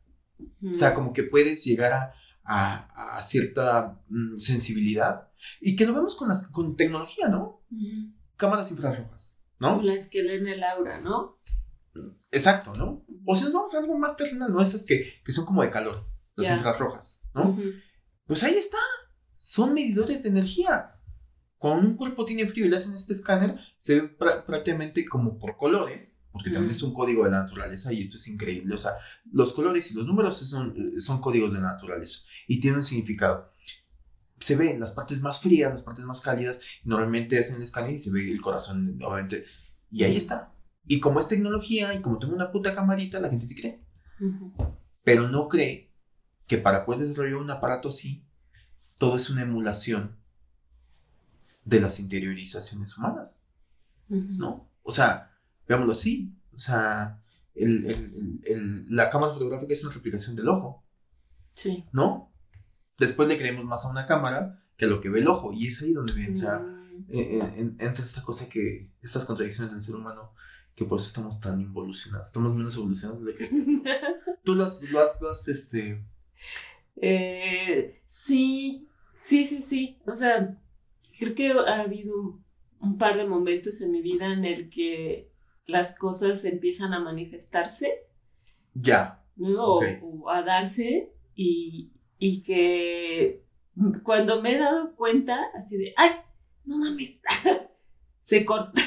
[0.71, 5.29] O sea, como que puedes llegar a, a, cierta mm, sensibilidad
[5.61, 7.63] y que lo vemos con, las, con tecnología, ¿no?
[8.37, 9.42] Cámaras infrarrojas.
[9.63, 9.81] ¿No?
[9.81, 11.39] Las que leen el aura, ¿no?
[12.33, 13.05] Exacto, ¿no?
[13.25, 14.61] O si nos vamos a algo más terrenal, ¿no?
[14.61, 16.05] Esas que, que son como de calor,
[16.35, 17.57] las infrarrojas, ¿no?
[18.27, 18.79] Pues ahí está,
[19.35, 20.97] son medidores de energía.
[21.59, 25.57] Cuando un cuerpo tiene frío y le hacen este escáner, se ve prácticamente como por
[25.57, 28.75] colores, porque también es un código de la naturaleza y esto es increíble.
[28.75, 28.93] O sea,
[29.31, 33.52] los colores y los números son, son códigos de la naturaleza y tienen un significado
[34.43, 37.99] se ve las partes más frías, las partes más cálidas, normalmente hacen el escáner y
[37.99, 39.45] se ve el corazón, obviamente,
[39.91, 40.53] y ahí está.
[40.87, 43.81] Y como es tecnología y como tengo una puta camarita, la gente sí cree.
[45.05, 45.91] Pero no cree
[46.47, 48.25] que para poder desarrollar un aparato así,
[48.99, 50.17] todo es una emulación
[51.65, 53.49] de las interiorizaciones humanas.
[54.09, 54.69] ¿No?
[54.83, 55.33] O sea,
[55.69, 56.35] veámoslo así.
[56.53, 57.23] O sea,
[57.55, 60.85] la cámara fotográfica es una replicación del ojo.
[61.55, 61.85] Sí.
[61.93, 62.32] ¿No?
[62.99, 65.53] Después le creemos más a una cámara que a lo que ve el ojo.
[65.53, 67.05] Y es ahí donde entra, mm.
[67.09, 70.33] eh, eh, entra esta cosa que, estas contradicciones del ser humano,
[70.75, 72.29] que por eso estamos tan involucionados.
[72.29, 73.49] Estamos menos evolucionados de que...
[74.45, 76.05] ¿Tú lo has, lo este...
[76.97, 79.99] Eh, sí, sí, sí, sí.
[80.07, 80.59] O sea,
[81.19, 82.41] creo que ha habido
[82.81, 85.31] un par de momentos en mi vida en el que
[85.67, 88.07] las cosas empiezan a manifestarse.
[88.75, 89.25] Ya.
[89.41, 89.81] O,
[90.29, 91.93] a darse y,
[92.23, 93.43] y que
[94.05, 96.11] cuando me he dado cuenta, así de, ay,
[96.67, 97.21] no mames,
[98.23, 98.81] se corta.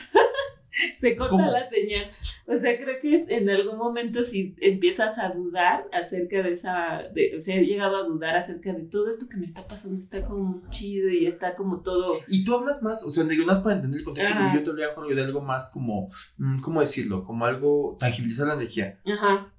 [1.00, 2.10] se corta la señal.
[2.48, 7.36] O sea, creo que en algún momento si empiezas a dudar acerca de esa, de,
[7.38, 10.26] o sea, he llegado a dudar acerca de todo esto que me está pasando, está
[10.26, 12.14] como muy chido y está como todo...
[12.30, 14.64] Y tú hablas más, o sea, digo, no es para entender el contexto, pero yo
[14.64, 17.26] te voy a de algo más como, mm, ¿cómo decirlo?
[17.26, 19.00] Como algo, tangibilizar la energía.
[19.06, 19.54] Ajá.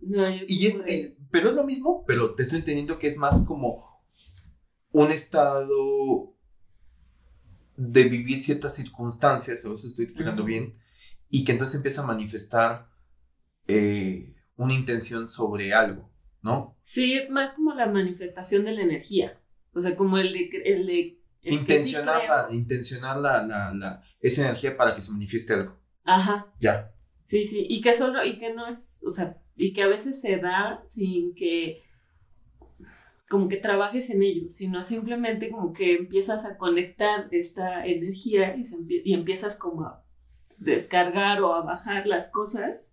[0.49, 4.03] y es, eh, pero es lo mismo, pero te estoy entendiendo que es más como
[4.93, 6.35] un estado
[7.77, 10.73] de vivir ciertas circunstancias, o eso estoy explicando bien,
[11.29, 12.89] y que entonces empieza a manifestar
[13.67, 16.11] eh, una intención sobre algo,
[16.43, 16.79] ¿no?
[16.85, 19.41] Sí, es más como la manifestación de la energía,
[19.73, 20.51] o sea, como el de...
[20.65, 25.79] El de intencionar, la, intencionar la, esa energía para que se manifieste algo.
[26.05, 26.53] Ajá.
[26.59, 26.93] Ya.
[27.25, 30.21] Sí, sí, y que solo, y que no es, o sea, y que a veces
[30.21, 31.83] se da sin que
[33.29, 38.63] como que trabajes en ello, sino simplemente como que empiezas a conectar esta energía y,
[39.05, 40.07] y empiezas como a
[40.59, 42.93] descargar o a bajar las cosas,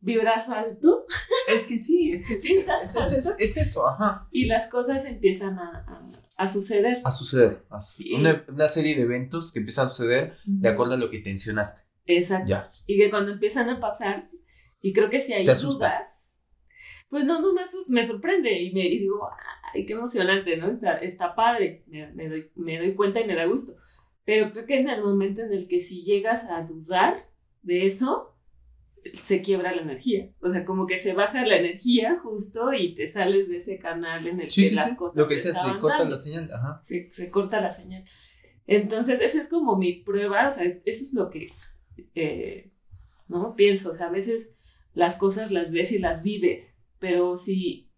[0.00, 1.06] vibras alto.
[1.48, 2.64] Es que sí, es que sí,
[3.38, 4.26] es, eso, ajá.
[4.30, 7.02] Y las cosas empiezan a, a, suceder.
[7.04, 7.64] A suceder,
[8.48, 11.82] una, serie de eventos que empiezan a suceder de acuerdo a lo que intencionaste.
[12.06, 12.84] Exacto.
[12.86, 14.30] Y que cuando empiezan a pasar,
[14.82, 16.30] y creo que si hay dudas,
[17.08, 19.28] pues no, no me, me sorprende y, me, digo,
[19.72, 20.66] ay, qué emocionante, ¿no?
[20.66, 23.74] Está, está padre, me, doy, me doy cuenta y me da gusto.
[24.24, 27.28] Pero creo que en el momento en el que si llegas a dudar
[27.62, 28.36] de eso,
[29.14, 30.30] se quiebra la energía.
[30.40, 34.26] O sea, como que se baja la energía justo y te sales de ese canal
[34.26, 35.16] en el que las cosas.
[35.16, 36.50] Lo que dices, se corta la señal.
[36.52, 36.80] Ajá.
[36.84, 38.04] Se, se, corta la señal.
[38.66, 40.46] Entonces, esa es como mi prueba.
[40.46, 41.52] O sea, eso es lo que
[42.14, 42.72] eh,
[43.28, 43.54] ¿no?
[43.54, 43.90] pienso.
[43.90, 44.56] O sea, a veces
[44.94, 47.90] las cosas las ves y las vives, pero si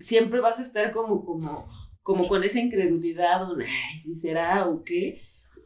[0.00, 1.66] siempre vas a estar como, como
[2.06, 5.20] como con esa incredulidad, un, ay, si será o qué,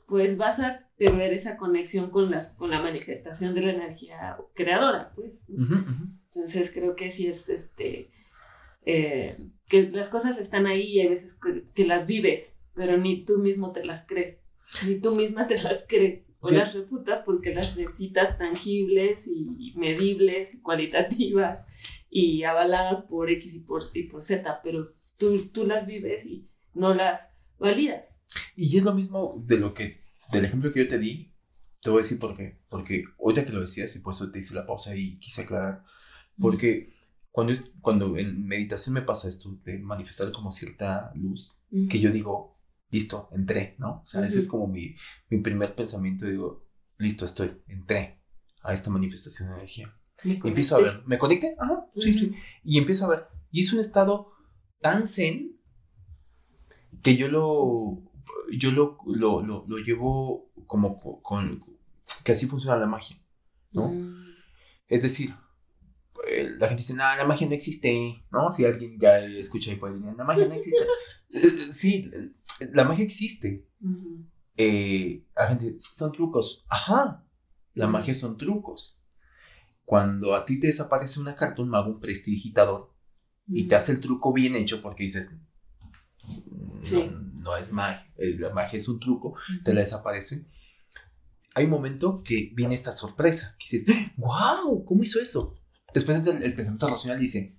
[0.07, 5.13] pues vas a perder esa conexión con, las, con la manifestación de la energía creadora,
[5.15, 5.45] pues.
[5.51, 8.11] Entonces creo que sí es, este,
[8.87, 9.37] eh,
[9.69, 11.39] que las cosas están ahí y hay veces
[11.75, 14.43] que, las vives, pero ni tú mismo te las crees,
[14.87, 16.25] ni tú misma te las crees.
[16.41, 21.67] O las refutas porque las necesitas tangibles y medibles y cualitativas
[22.11, 26.95] y avaladas por X y por, y por Z, pero tú, las vives y no
[26.95, 28.25] las validas.
[28.57, 30.01] Y es lo mismo de lo que,
[30.33, 31.33] del ejemplo que yo te di,
[31.81, 32.59] te voy a decir por qué.
[32.69, 35.85] Porque ahorita que lo decías y por eso te hice la pausa y quise aclarar.
[36.39, 36.89] Porque
[37.31, 42.11] cuando, es, cuando en meditación me pasa esto de manifestar como cierta luz, que yo
[42.11, 42.50] digo,
[42.91, 44.01] listo, entré, ¿no?
[44.03, 44.95] O sea, ese es como mi,
[45.29, 46.67] mi primer pensamiento, digo,
[46.99, 48.21] listo, estoy, entré
[48.63, 49.95] a esta manifestación de energía.
[50.25, 51.57] empiezo a ver, ¿me conecté?
[51.59, 52.35] Ajá, sí, sí.
[52.65, 53.27] Y empiezo a ver.
[53.51, 54.33] Y es un estado
[54.81, 55.57] tan zen
[57.03, 58.03] que yo lo,
[58.53, 61.65] yo lo, lo, lo, llevo como con,
[62.25, 63.17] que así funciona la magia,
[63.73, 63.89] ¿no?
[63.89, 64.35] Mm.
[64.89, 65.35] Es decir,
[66.31, 68.53] eh, la gente dice, no, la magia no existe, ¿no?
[68.53, 70.81] Si alguien ya escucha y puede decir, la magia no existe.
[71.33, 72.11] Eh, sí,
[72.73, 73.69] la magia existe.
[74.57, 76.67] Eh, la gente son trucos.
[76.69, 77.25] Ajá,
[77.75, 79.05] la magia son trucos.
[79.85, 82.93] Cuando a ti te desaparece una carta, un mago, un prestidigitador,
[83.47, 85.41] y te hace el truco bien hecho porque dices,
[87.35, 90.49] no, es magia, eh, la magia es un truco, te la desaparece.
[91.55, 95.60] Hay un momento que viene esta sorpresa, que dices, wow, ¿cómo hizo eso?
[95.95, 97.57] Después el, pensamiento racional dice,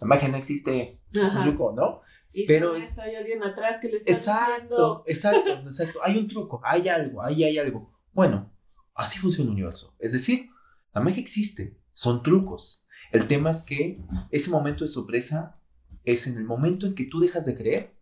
[0.00, 2.02] la magia no existe, es un truco, ¿no?
[2.46, 5.98] Pero es, hay alguien atrás que le está Exacto, exacto, exacto.
[6.02, 7.92] Hay un truco, hay algo, ahí hay algo.
[8.12, 8.52] Bueno,
[8.94, 9.94] así funciona el universo.
[9.98, 10.50] Es decir,
[10.94, 12.86] la magia existe, son trucos.
[13.10, 14.00] El tema es que
[14.30, 15.58] ese momento de sorpresa
[16.04, 17.96] es en el momento en que tú dejas de creer,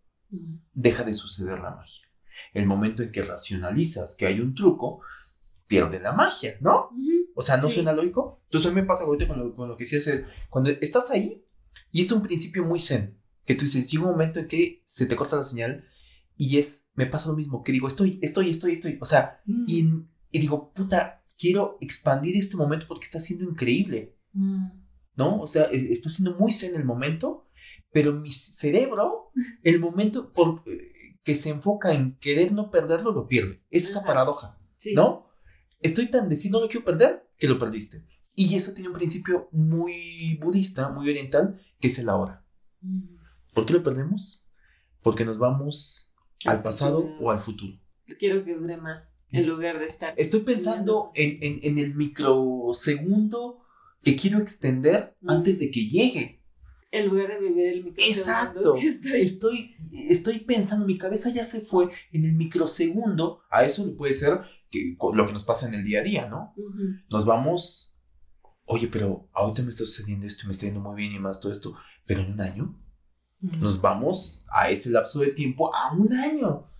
[0.73, 2.05] deja de suceder la magia.
[2.53, 5.01] El momento en que racionalizas que hay un truco,
[5.67, 6.89] pierde la magia, ¿no?
[7.35, 8.41] O sea, ¿no suena lógico?
[8.45, 10.09] Entonces a mí me pasa ahorita con lo, con lo que decías,
[10.49, 11.45] cuando estás ahí
[11.91, 15.05] y es un principio muy zen, que tú dices, llega un momento en que se
[15.05, 15.85] te corta la señal
[16.35, 19.65] y es, me pasa lo mismo, que digo, estoy, estoy, estoy, estoy, o sea, mm.
[19.67, 19.89] y,
[20.31, 24.15] y, digo, puta, quiero expandir este momento porque está siendo increíble.
[24.33, 24.87] Mm.
[25.17, 25.41] ¿no?
[25.41, 27.49] O sea, e, está siendo muy zen el momento,
[27.91, 29.31] pero mi cerebro,
[29.63, 33.59] el momento por, eh, que se enfoca en querer no perderlo, lo pierde.
[33.69, 34.57] Es esa paradoja,
[34.93, 35.26] ¿no?
[35.81, 38.05] Estoy tan decidido, no lo quiero perder, que lo perdiste.
[38.35, 42.45] Y eso tiene un principio muy budista, muy oriental, que es el ahora.
[42.81, 43.17] Mm.
[43.53, 44.47] ¿Por qué lo perdemos?
[45.01, 46.13] Porque nos vamos
[46.45, 47.79] al pasado o al futuro.
[48.19, 50.13] Quiero que dure más en lugar de estar.
[50.17, 53.59] Estoy pensando en, en, en el microsegundo
[54.03, 56.43] que quiero extender antes de que llegue.
[56.91, 58.19] en lugar de vivir el microsegundo.
[58.19, 58.75] Exacto.
[59.15, 59.75] Estoy...
[60.09, 60.39] estoy...
[60.39, 63.41] pensando, mi cabeza ya se fue en el microsegundo.
[63.49, 66.27] A eso le puede ser que, lo que nos pasa en el día a día,
[66.27, 66.53] ¿no?
[67.09, 67.97] Nos vamos,
[68.65, 71.51] oye, pero ahorita me está sucediendo esto, me está yendo muy bien y más todo
[71.51, 72.79] esto, pero en un año
[73.39, 76.71] nos vamos a ese lapso de tiempo a un año.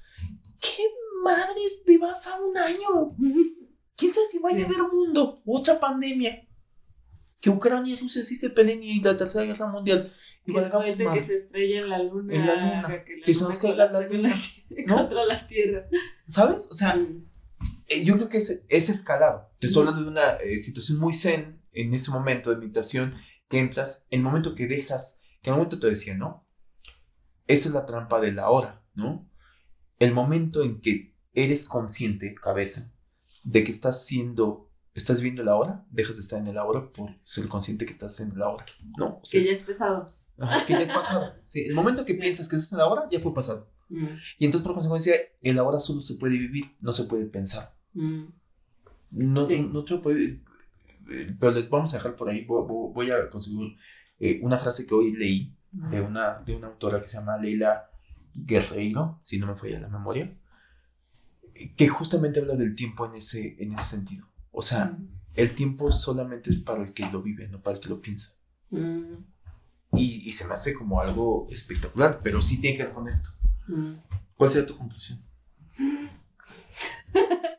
[0.59, 0.83] ¿Qué
[1.23, 3.07] madres te vas a un año?
[3.95, 5.41] ¿Quién sabe si vaya a haber mundo?
[5.45, 6.47] Otra pandemia
[7.39, 10.11] que Ucrania y Rusia sí se peleen y la tercera guerra mundial.
[10.45, 12.33] Y valgamos que se estrella en la luna.
[12.33, 13.03] En la luna.
[13.23, 14.31] Que, se nos caiga la luna.
[14.87, 15.87] Contra la tierra.
[16.25, 16.67] ¿Sabes?
[16.71, 17.23] O sea, eh,
[18.03, 19.49] yo creo que es, es escalado.
[19.59, 23.15] Te estoy hablando de una eh, situación muy zen en ese momento de meditación
[23.47, 26.45] que entras, el momento que dejas, que en el momento te decía, ¿no?
[27.45, 29.29] Esa es la trampa de la hora, ¿no?
[29.99, 32.93] El momento en que eres consciente, cabeza,
[33.43, 34.67] de que estás siendo
[34.97, 38.19] estás viendo la hora, dejas de estar en el ahora por ser consciente que estás
[38.19, 38.65] en la hora.
[38.97, 39.21] No.
[39.29, 40.07] que ya es pesado.
[40.65, 41.35] que ya es pasado.
[41.45, 43.71] Sí, el momento que piensas que estás en la hora, ya fue pasado.
[43.89, 44.07] Mm.
[44.39, 47.76] Y entonces, por consecuencia, el ahora solo se puede vivir, no se puede pensar.
[47.93, 48.25] Mm.
[49.11, 50.41] No, no, te lo puede.
[51.39, 52.45] Pero les vamos a dejar por ahí.
[52.45, 53.77] Voy, a conseguir
[54.19, 57.89] eh, una frase que hoy leí de una, de una autora que se llama Leila
[58.33, 60.33] Guerreiro, si no me falla la memoria,
[61.75, 64.27] que justamente habla del tiempo en ese, en ese sentido.
[64.51, 64.97] O sea,
[65.33, 68.33] el tiempo solamente es para el que lo vive, no para el que lo piensa.
[68.69, 69.23] Mm.
[69.93, 73.29] y, se me hace como algo espectacular, pero sí tiene que ver con esto.
[73.67, 73.93] Mm.
[74.35, 75.23] ¿Cuál sería tu conclusión?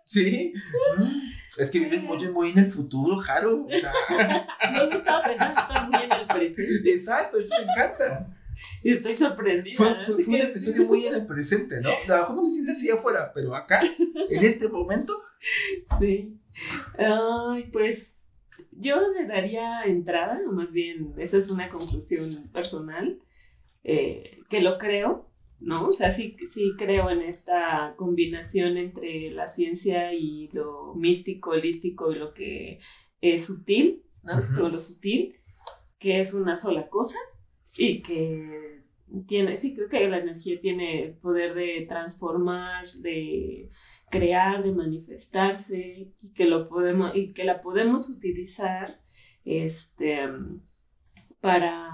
[0.08, 0.54] ¿Sí?
[0.96, 1.28] Mm.
[1.58, 3.66] Es que vives muy, muy en el futuro, Jaro.
[3.66, 3.92] O sea.
[4.72, 6.90] no me estaba pensando tan muy en el presente.
[6.90, 8.34] Exacto, eso me encanta.
[8.82, 9.76] Y estoy sorprendida.
[9.76, 11.90] Fue, fue, un episodio muy en el presente, ¿no?
[11.90, 13.82] A lo mejor no se siente así afuera, pero acá,
[14.30, 15.12] en este momento.
[15.98, 16.40] Sí.
[16.96, 18.22] Ay, pues
[18.72, 23.20] yo le daría entrada, o más bien, esa es una conclusión personal,
[23.84, 25.27] eh, que lo creo,
[25.60, 25.88] ¿no?
[25.88, 32.12] O sea, sí, sí creo en esta combinación entre la ciencia y lo místico, holístico
[32.12, 32.78] y lo que
[33.20, 34.40] es sutil, ¿no?
[34.64, 35.36] O lo sutil,
[35.98, 37.18] que es una sola cosa
[37.76, 38.82] y que
[39.26, 43.70] tiene, sí, creo que la energía tiene el poder de transformar, de
[44.10, 49.00] crear, de manifestarse y que lo podemos y que la podemos utilizar
[49.44, 50.20] este
[51.40, 51.90] para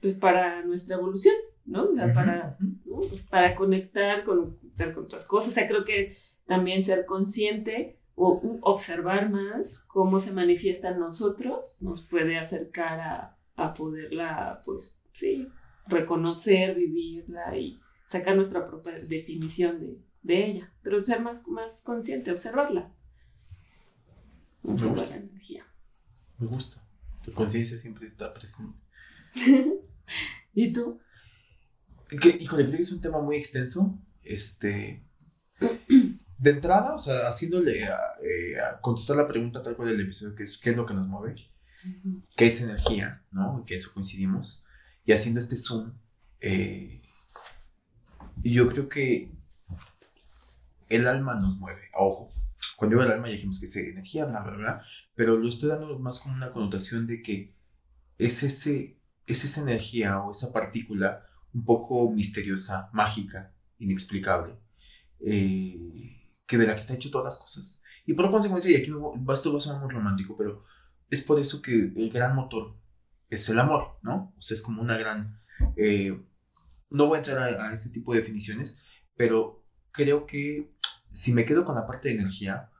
[0.00, 1.34] pues para nuestra evolución,
[1.64, 1.90] ¿no?
[1.90, 4.58] O sea, para, pues, para conectar con,
[4.94, 5.50] con otras cosas.
[5.50, 11.78] O sea, creo que también ser consciente o observar más cómo se manifiesta en nosotros
[11.80, 15.48] nos puede acercar a, a poderla, pues, sí,
[15.86, 22.30] reconocer, vivirla y sacar nuestra propia definición de, de ella, pero ser más, más consciente,
[22.30, 22.92] observarla.
[24.62, 25.66] Observar la energía.
[26.38, 26.86] Me gusta.
[27.24, 28.78] Tu conciencia siempre está presente.
[30.54, 31.00] ¿Y tú?
[32.20, 33.98] Que, híjole, creo que es un tema muy extenso.
[34.22, 35.04] Este.
[36.38, 40.42] De entrada, o sea, haciéndole a, eh, contestar la pregunta tal cual del episodio, que
[40.42, 41.36] es ¿qué es lo que nos mueve?
[42.36, 43.24] ¿Qué es energía?
[43.30, 43.64] ¿No?
[43.64, 44.66] Que eso coincidimos.
[45.04, 45.92] Y haciendo este zoom,
[46.40, 47.00] eh,
[48.42, 49.32] yo creo que
[50.88, 51.82] el alma nos mueve.
[51.94, 52.28] Ojo,
[52.76, 54.82] cuando digo el alma ya dijimos que es energía, bla, bla, bla,
[55.14, 57.54] pero lo estoy dando más como una connotación de que
[58.18, 64.58] es, ese, es esa energía o esa partícula un poco misteriosa, mágica, inexplicable,
[65.20, 67.82] eh, que de la que está hecho todas las cosas.
[68.06, 68.90] Y por consecuencia, y aquí
[69.32, 70.64] esto va a sonar muy romántico, pero
[71.10, 72.76] es por eso que el gran motor
[73.28, 74.34] es el amor, ¿no?
[74.36, 75.40] O sea, es como una gran...
[75.76, 76.20] Eh,
[76.90, 78.82] no voy a entrar a, a ese tipo de definiciones,
[79.16, 80.72] pero creo que
[81.12, 82.70] si me quedo con la parte de energía,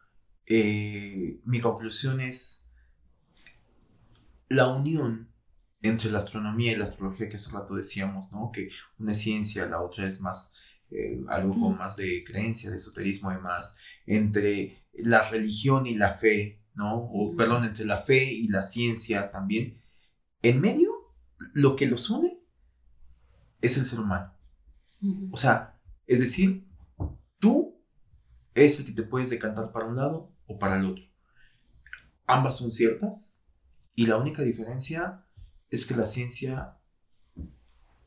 [0.47, 2.71] eh, mi conclusión es
[4.49, 5.32] la unión
[5.83, 8.51] entre la astronomía y la astrología que hace rato decíamos, ¿no?
[8.53, 10.57] Que una es ciencia, la otra es más
[10.91, 16.13] eh, algo con más de creencia, de esoterismo y más, entre la religión y la
[16.13, 16.97] fe, ¿no?
[16.97, 19.83] O perdón, entre la fe y la ciencia también.
[20.43, 20.93] En medio,
[21.55, 22.39] lo que los une
[23.61, 24.33] es el ser humano.
[25.31, 26.69] O sea, es decir,
[27.39, 27.83] tú
[28.55, 31.05] es el que te puedes decantar para un lado o para el otro.
[32.27, 33.49] Ambas son ciertas
[33.95, 35.22] y la única diferencia
[35.73, 36.77] es que la ciencia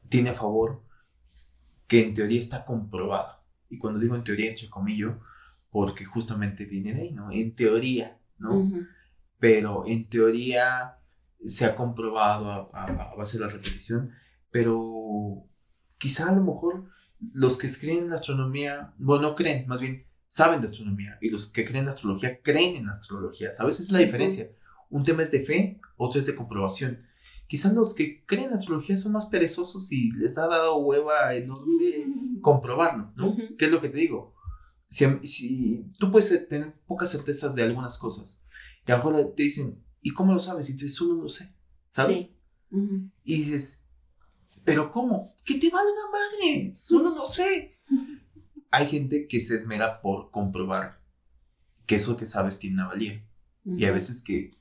[0.07, 0.83] tiene a favor
[1.87, 3.43] que en teoría está comprobada.
[3.69, 5.15] Y cuando digo en teoría, entre comillas,
[5.71, 7.31] porque justamente viene de ahí, ¿no?
[7.31, 8.71] En teoría, ¿no?
[9.39, 10.99] Pero en teoría
[11.45, 14.11] se ha comprobado a, a, base de la repetición,
[14.51, 15.43] pero
[15.97, 16.89] quizá a lo mejor
[17.33, 21.29] los que creen en la astronomía, bueno, no creen, más bien saben de astronomía y
[21.29, 23.79] los que creen en astrología creen en astrología, ¿sabes?
[23.79, 24.45] Esa es la diferencia.
[24.91, 27.05] Un tema es de fe, otro es de comprobación.
[27.47, 32.39] Quizás los que creen en astrología son más perezosos y les ha dado hueva enorme
[32.41, 33.35] comprobarlo, ¿no?
[33.57, 34.35] ¿Qué es lo que te digo?
[34.89, 38.45] Si, si tú puedes tener pocas certezas de algunas cosas,
[38.87, 40.69] y ahora te dicen, ¿y cómo lo sabes?
[40.69, 41.55] Y tú dices, solo lo sé,
[41.89, 42.37] ¿sabes?
[43.23, 43.89] Y dices,
[44.63, 45.33] ¿pero cómo?
[45.43, 47.79] Que te valga madre, solo lo sé.
[48.71, 51.01] Hay gente que se esmera por comprobar
[51.85, 53.25] que eso que sabes tiene una valía.
[53.63, 54.51] Y hay veces que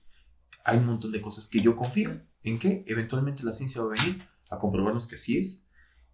[0.65, 3.97] hay un montón de cosas que yo confío en que eventualmente la ciencia va a
[4.01, 5.69] venir a comprobarnos que así es.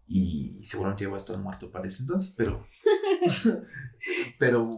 [0.06, 2.66] Y seguramente ya voy a estar muerto para ese entonces, pero.
[4.38, 4.70] pero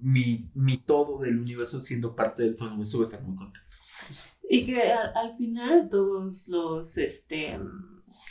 [0.00, 3.36] mi, mi, todo del universo siendo parte del todo el universo va a estar muy
[3.36, 3.68] contento.
[4.48, 7.58] Y que al, final todos los este,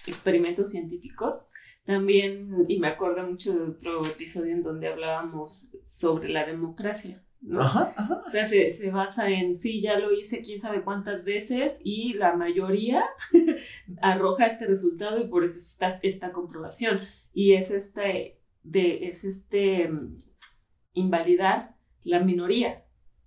[0.07, 1.51] experimentos científicos
[1.85, 7.23] también, y me acuerdo mucho de otro episodio en donde hablábamos sobre la democracia.
[7.57, 8.23] Ajá, ajá.
[8.25, 12.35] O sea, se, basa en, sí, ya lo hice quién sabe cuántas veces y la
[12.35, 13.03] mayoría
[14.01, 16.99] arroja este resultado y por eso está esta comprobación.
[17.33, 20.19] Y es este, de, es este mm,
[20.93, 22.85] invalidar la minoría.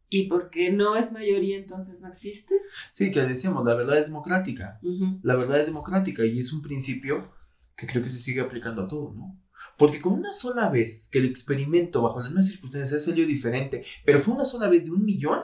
[0.09, 2.55] ¿Y porque no es mayoría entonces no existe?
[2.93, 4.79] Sí, que decíamos, la verdad es democrática.
[5.23, 7.33] La verdad es democrática y es un principio
[7.77, 9.44] que creo que se sigue aplicando a todo, ¿no?
[9.79, 14.21] Porque con una sola vez que el experimento bajo las mismas circunstancias salió diferente, pero
[14.21, 15.41] fue una sola vez de un millón,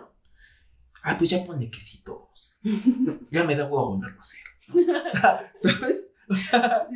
[1.03, 2.61] ah, pues ya pone que sí todos.
[3.31, 4.45] ya me da huevo volverlo a hacer.
[5.57, 6.15] ¿Sabes?
[6.29, 6.87] O sea,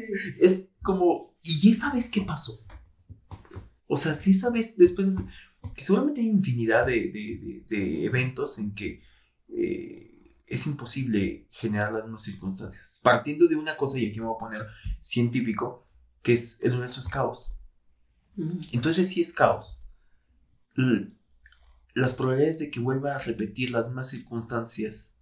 [0.41, 2.65] es como, ¿y esa vez qué pasó?
[3.87, 5.17] O sea, si esa vez después,
[5.75, 7.65] que seguramente hay infinidad de,
[8.05, 9.03] eventos en que
[9.49, 10.05] eh,
[10.47, 13.01] es imposible generar las mismas circunstancias.
[13.03, 14.67] Partiendo de una cosa, y aquí me voy a poner
[15.01, 15.84] científico,
[16.25, 17.57] que es el universo es caos.
[18.73, 19.85] Entonces, si es caos,
[21.95, 25.17] las probabilidades de que vuelva a repetir las mismas circunstancias,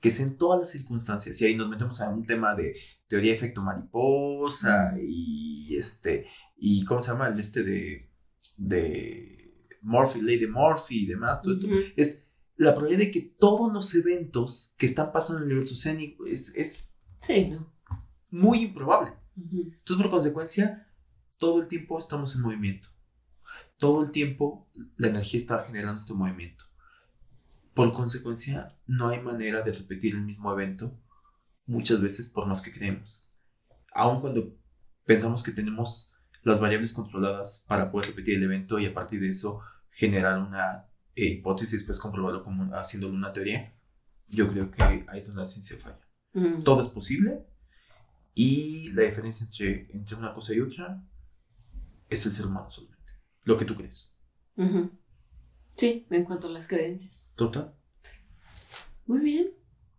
[0.00, 2.74] que sean todas las circunstancias, y ahí nos metemos a un tema de
[3.08, 7.26] teoría de efecto mariposa y este, y ¿cómo se llama?
[7.26, 8.10] El este de,
[8.56, 11.66] de Murphy, Lady Murphy y demás, todo esto,
[11.96, 16.26] es la probabilidad de que todos los eventos que están pasando en el universo oceánico
[16.26, 16.94] es, es
[18.30, 19.21] muy improbable.
[19.36, 20.88] Entonces, por consecuencia,
[21.38, 22.88] todo el tiempo estamos en movimiento.
[23.78, 26.64] Todo el tiempo la energía está generando este movimiento.
[27.74, 30.98] Por consecuencia, no hay manera de repetir el mismo evento
[31.66, 33.34] muchas veces por más que creemos.
[33.94, 34.56] Aun cuando
[35.04, 39.30] pensamos que tenemos las variables controladas para poder repetir el evento y a partir de
[39.30, 43.74] eso generar una eh, hipótesis y después comprobarlo como haciéndolo una teoría,
[44.28, 46.00] yo creo que ahí es donde la ciencia falla.
[46.64, 47.46] Todo es posible,
[48.34, 51.02] y la diferencia entre, entre una cosa y otra
[52.08, 53.12] es el ser humano solamente.
[53.44, 54.18] Lo que tú crees.
[55.76, 57.32] Sí, en cuanto a las creencias.
[57.36, 57.74] Total.
[59.06, 59.50] Muy bien.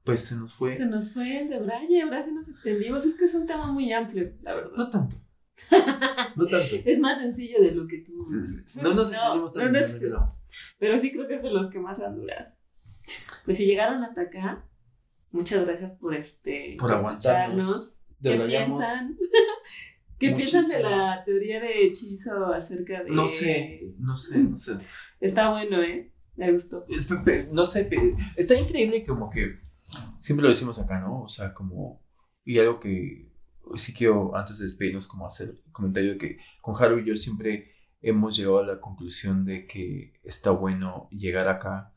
[0.04, 0.76] Pues se nos fue.
[0.76, 3.06] Se nos fue de Braille, ahora sí nos extendimos.
[3.06, 4.72] Es que es un tema muy amplio, la verdad.
[4.76, 5.16] No tanto.
[6.36, 6.76] No tanto.
[6.86, 8.26] es más sencillo de lo que tú.
[8.82, 10.10] No nos extendimos tanto.
[10.10, 10.28] No,
[10.80, 12.54] Pero sí creo que es de los que más han durado.
[13.46, 14.68] Pues si llegaron hasta acá,
[15.32, 16.76] muchas gracias por este.
[16.80, 18.00] Por aguantarnos.
[18.24, 19.18] ¿Qué piensan?
[20.18, 23.10] ¿Qué piensan de la teoría de hechizo acerca de.?
[23.12, 24.78] No sé, no sé, no sé.
[25.20, 26.12] Está bueno, ¿eh?
[26.36, 26.86] Me gustó.
[27.52, 27.90] No sé,
[28.36, 29.60] está increíble como que.
[30.20, 31.24] Siempre lo decimos acá, ¿no?
[31.24, 32.02] O sea, como.
[32.46, 33.32] Y algo que
[33.76, 37.16] sí quiero, antes de despedirnos, como hacer el comentario de que con Haru y yo
[37.16, 37.72] siempre
[38.02, 41.94] hemos llegado a la conclusión de que está bueno llegar acá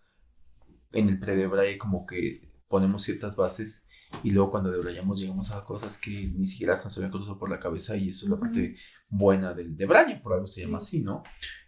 [0.92, 3.85] en el pre como que ponemos ciertas bases
[4.22, 7.58] y luego cuando debrayamos llegamos a cosas que ni siquiera se habían cruzado por la
[7.58, 8.76] cabeza y eso es la parte
[9.08, 11.22] buena del debraye, por algo se llama así, ¿no?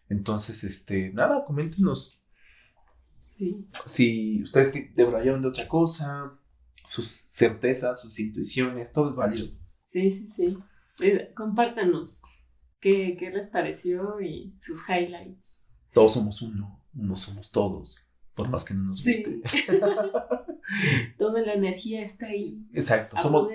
[0.09, 2.25] Entonces, este, nada, coméntenos
[3.21, 3.67] sí.
[3.87, 6.39] si ustedes debrayaron de otra cosa,
[6.85, 9.47] sus certezas, sus intuiciones, todo es válido.
[9.83, 10.59] Sí, sí, sí.
[11.01, 12.23] Eh, compártanos
[12.81, 15.67] qué, qué les pareció y sus highlights.
[15.93, 18.09] Todos somos uno, uno somos todos
[18.39, 19.43] por más que no nos guste.
[21.19, 22.67] Toda la energía está ahí.
[22.73, 23.17] Exacto.
[23.21, 23.49] Somos,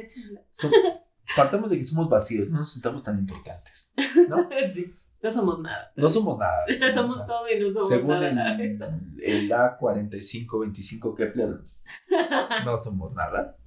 [1.36, 3.94] partamos de que somos vacíos, no nos sentamos tan importantes.
[4.30, 4.50] ¿no?
[4.74, 4.94] sí.
[5.22, 5.94] No somos nada.
[5.96, 6.66] No somos nada.
[6.94, 8.62] somos todo y no somos Según nada.
[8.62, 8.72] El,
[9.22, 11.62] el A4525 Kepler,
[12.66, 13.58] no somos nada.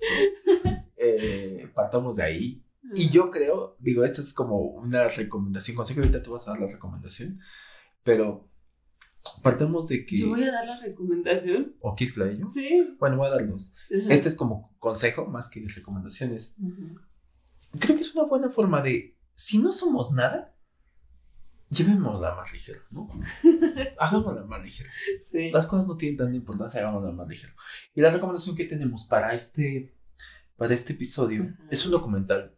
[0.99, 2.63] Eh, partamos de ahí.
[2.95, 5.77] Y yo creo, digo, esta es como una recomendación.
[5.77, 7.39] Consejo, ahorita tú vas a dar la recomendación.
[8.05, 8.51] Pero
[9.43, 10.19] Partamos de que.
[10.19, 11.75] Yo voy a dar la recomendación.
[11.81, 12.47] ¿O quieres que la yo?
[12.47, 12.97] Sí.
[12.99, 13.77] Bueno, voy a darlos.
[13.91, 16.59] Este es como consejo más que recomendaciones.
[17.79, 19.17] Creo que es una buena forma de.
[19.35, 20.57] Si no somos nada,
[21.69, 23.09] llevémosla más ligero, ¿no?
[23.99, 24.89] hagámosla más ligero.
[25.31, 25.51] Sí.
[25.51, 27.53] Las cosas no tienen tanta importancia, hagámosla más ligero.
[27.95, 29.97] Y la recomendación que tenemos para este
[30.57, 31.55] para este episodio.
[31.71, 32.55] Es un documental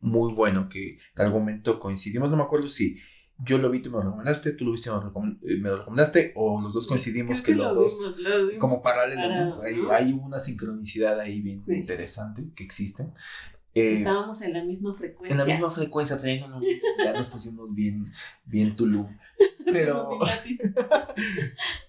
[0.00, 2.98] muy bueno que en algún momento coincidimos, no me acuerdo si
[3.42, 4.96] yo lo vi, tú me lo recomendaste, tú lo viste, me
[5.68, 8.16] lo, recomendaste, o los dos coincidimos que, los dos,
[8.58, 13.06] como paralelo, hay, una sincronicidad ahí bien interesante que existe.
[13.74, 15.32] Eh, Estábamos en la misma frecuencia.
[15.32, 16.88] En la misma frecuencia, trayendo lo mismo.
[17.04, 18.12] Ya nos pusimos bien,
[18.44, 19.16] bien Tulum.
[19.64, 20.18] Pero.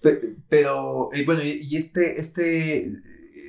[0.48, 2.92] pero, eh, bueno, y este, este,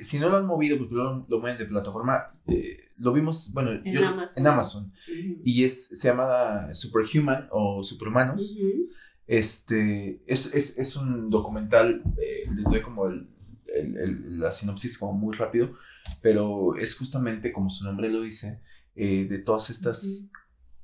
[0.02, 3.70] si no lo han movido, porque lo, lo mueven de plataforma, eh, lo vimos, bueno,
[3.72, 4.42] en Amazon.
[4.42, 4.92] En Amazon.
[5.44, 8.56] Y es, se llama Superhuman o Superhumanos.
[9.26, 12.02] Este, es, es, es, un documental,
[12.54, 13.28] les doy como el,
[13.66, 15.74] el, la sinopsis como muy rápido
[16.20, 18.60] pero es justamente como su nombre lo dice,
[18.94, 20.30] eh, de todas estas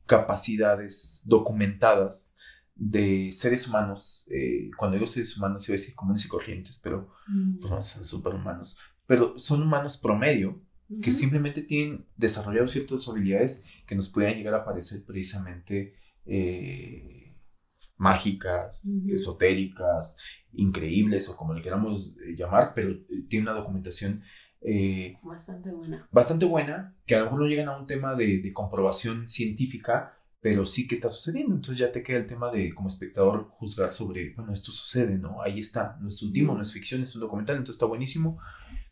[0.07, 2.37] capacidades documentadas
[2.75, 7.15] de seres humanos, eh, cuando digo seres humanos iba a decir comunes y corrientes, pero
[7.61, 10.61] pues, no son superhumanos, pero son humanos promedio
[11.03, 15.95] que simplemente tienen desarrollado ciertas habilidades que nos puedan llegar a parecer precisamente
[16.27, 17.37] eh,
[17.97, 20.19] mágicas, esotéricas,
[20.53, 24.23] increíbles o como le queramos llamar, pero tiene una documentación
[24.63, 26.09] eh, bastante buena.
[26.11, 30.67] Bastante buena, que a lo mejor no llegan a un tema de, comprobación científica, pero
[30.67, 31.55] sí que está sucediendo.
[31.55, 35.43] Entonces ya te queda el tema de, como espectador, juzgar sobre, bueno, esto sucede, ¿no?
[35.43, 38.39] Ahí está, no es último, no es ficción, es un documental, entonces está buenísimo.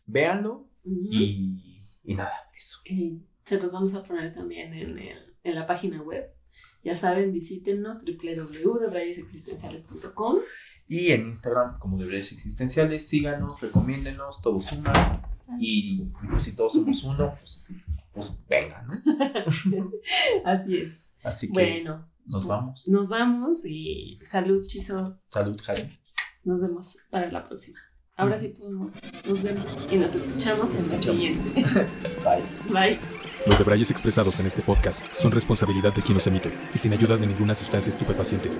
[0.05, 1.68] Véanlo y,
[2.15, 2.79] nada, eso.
[3.43, 4.99] se los vamos a poner también en,
[5.43, 6.31] en la página web.
[6.83, 10.39] Ya saben, visítenos www.debrayesexistenciales.com
[10.89, 15.21] y en Instagram como Debrayes Existenciales, síganos, recomiéndenos, todo suma.
[15.59, 17.71] Y, pues si todos somos uno, pues,
[18.11, 18.95] pues venga, ¿no?
[20.45, 21.13] Así es.
[21.23, 22.87] Así que bueno, nos vamos.
[22.87, 25.19] Nos vamos y salud, Chiso.
[25.27, 25.99] Salud, Jaime.
[26.43, 27.79] Nos vemos para la próxima.
[28.19, 31.63] Ahora sí podemos, nos vemos y nos escuchamos en la siguiente.
[32.25, 32.43] Bye.
[32.69, 32.99] Bye.
[33.47, 37.15] Los debrayes expresados en este podcast son responsabilidad de quien los emite y sin ayuda
[37.15, 38.51] de ninguna sustancia estupefaciente.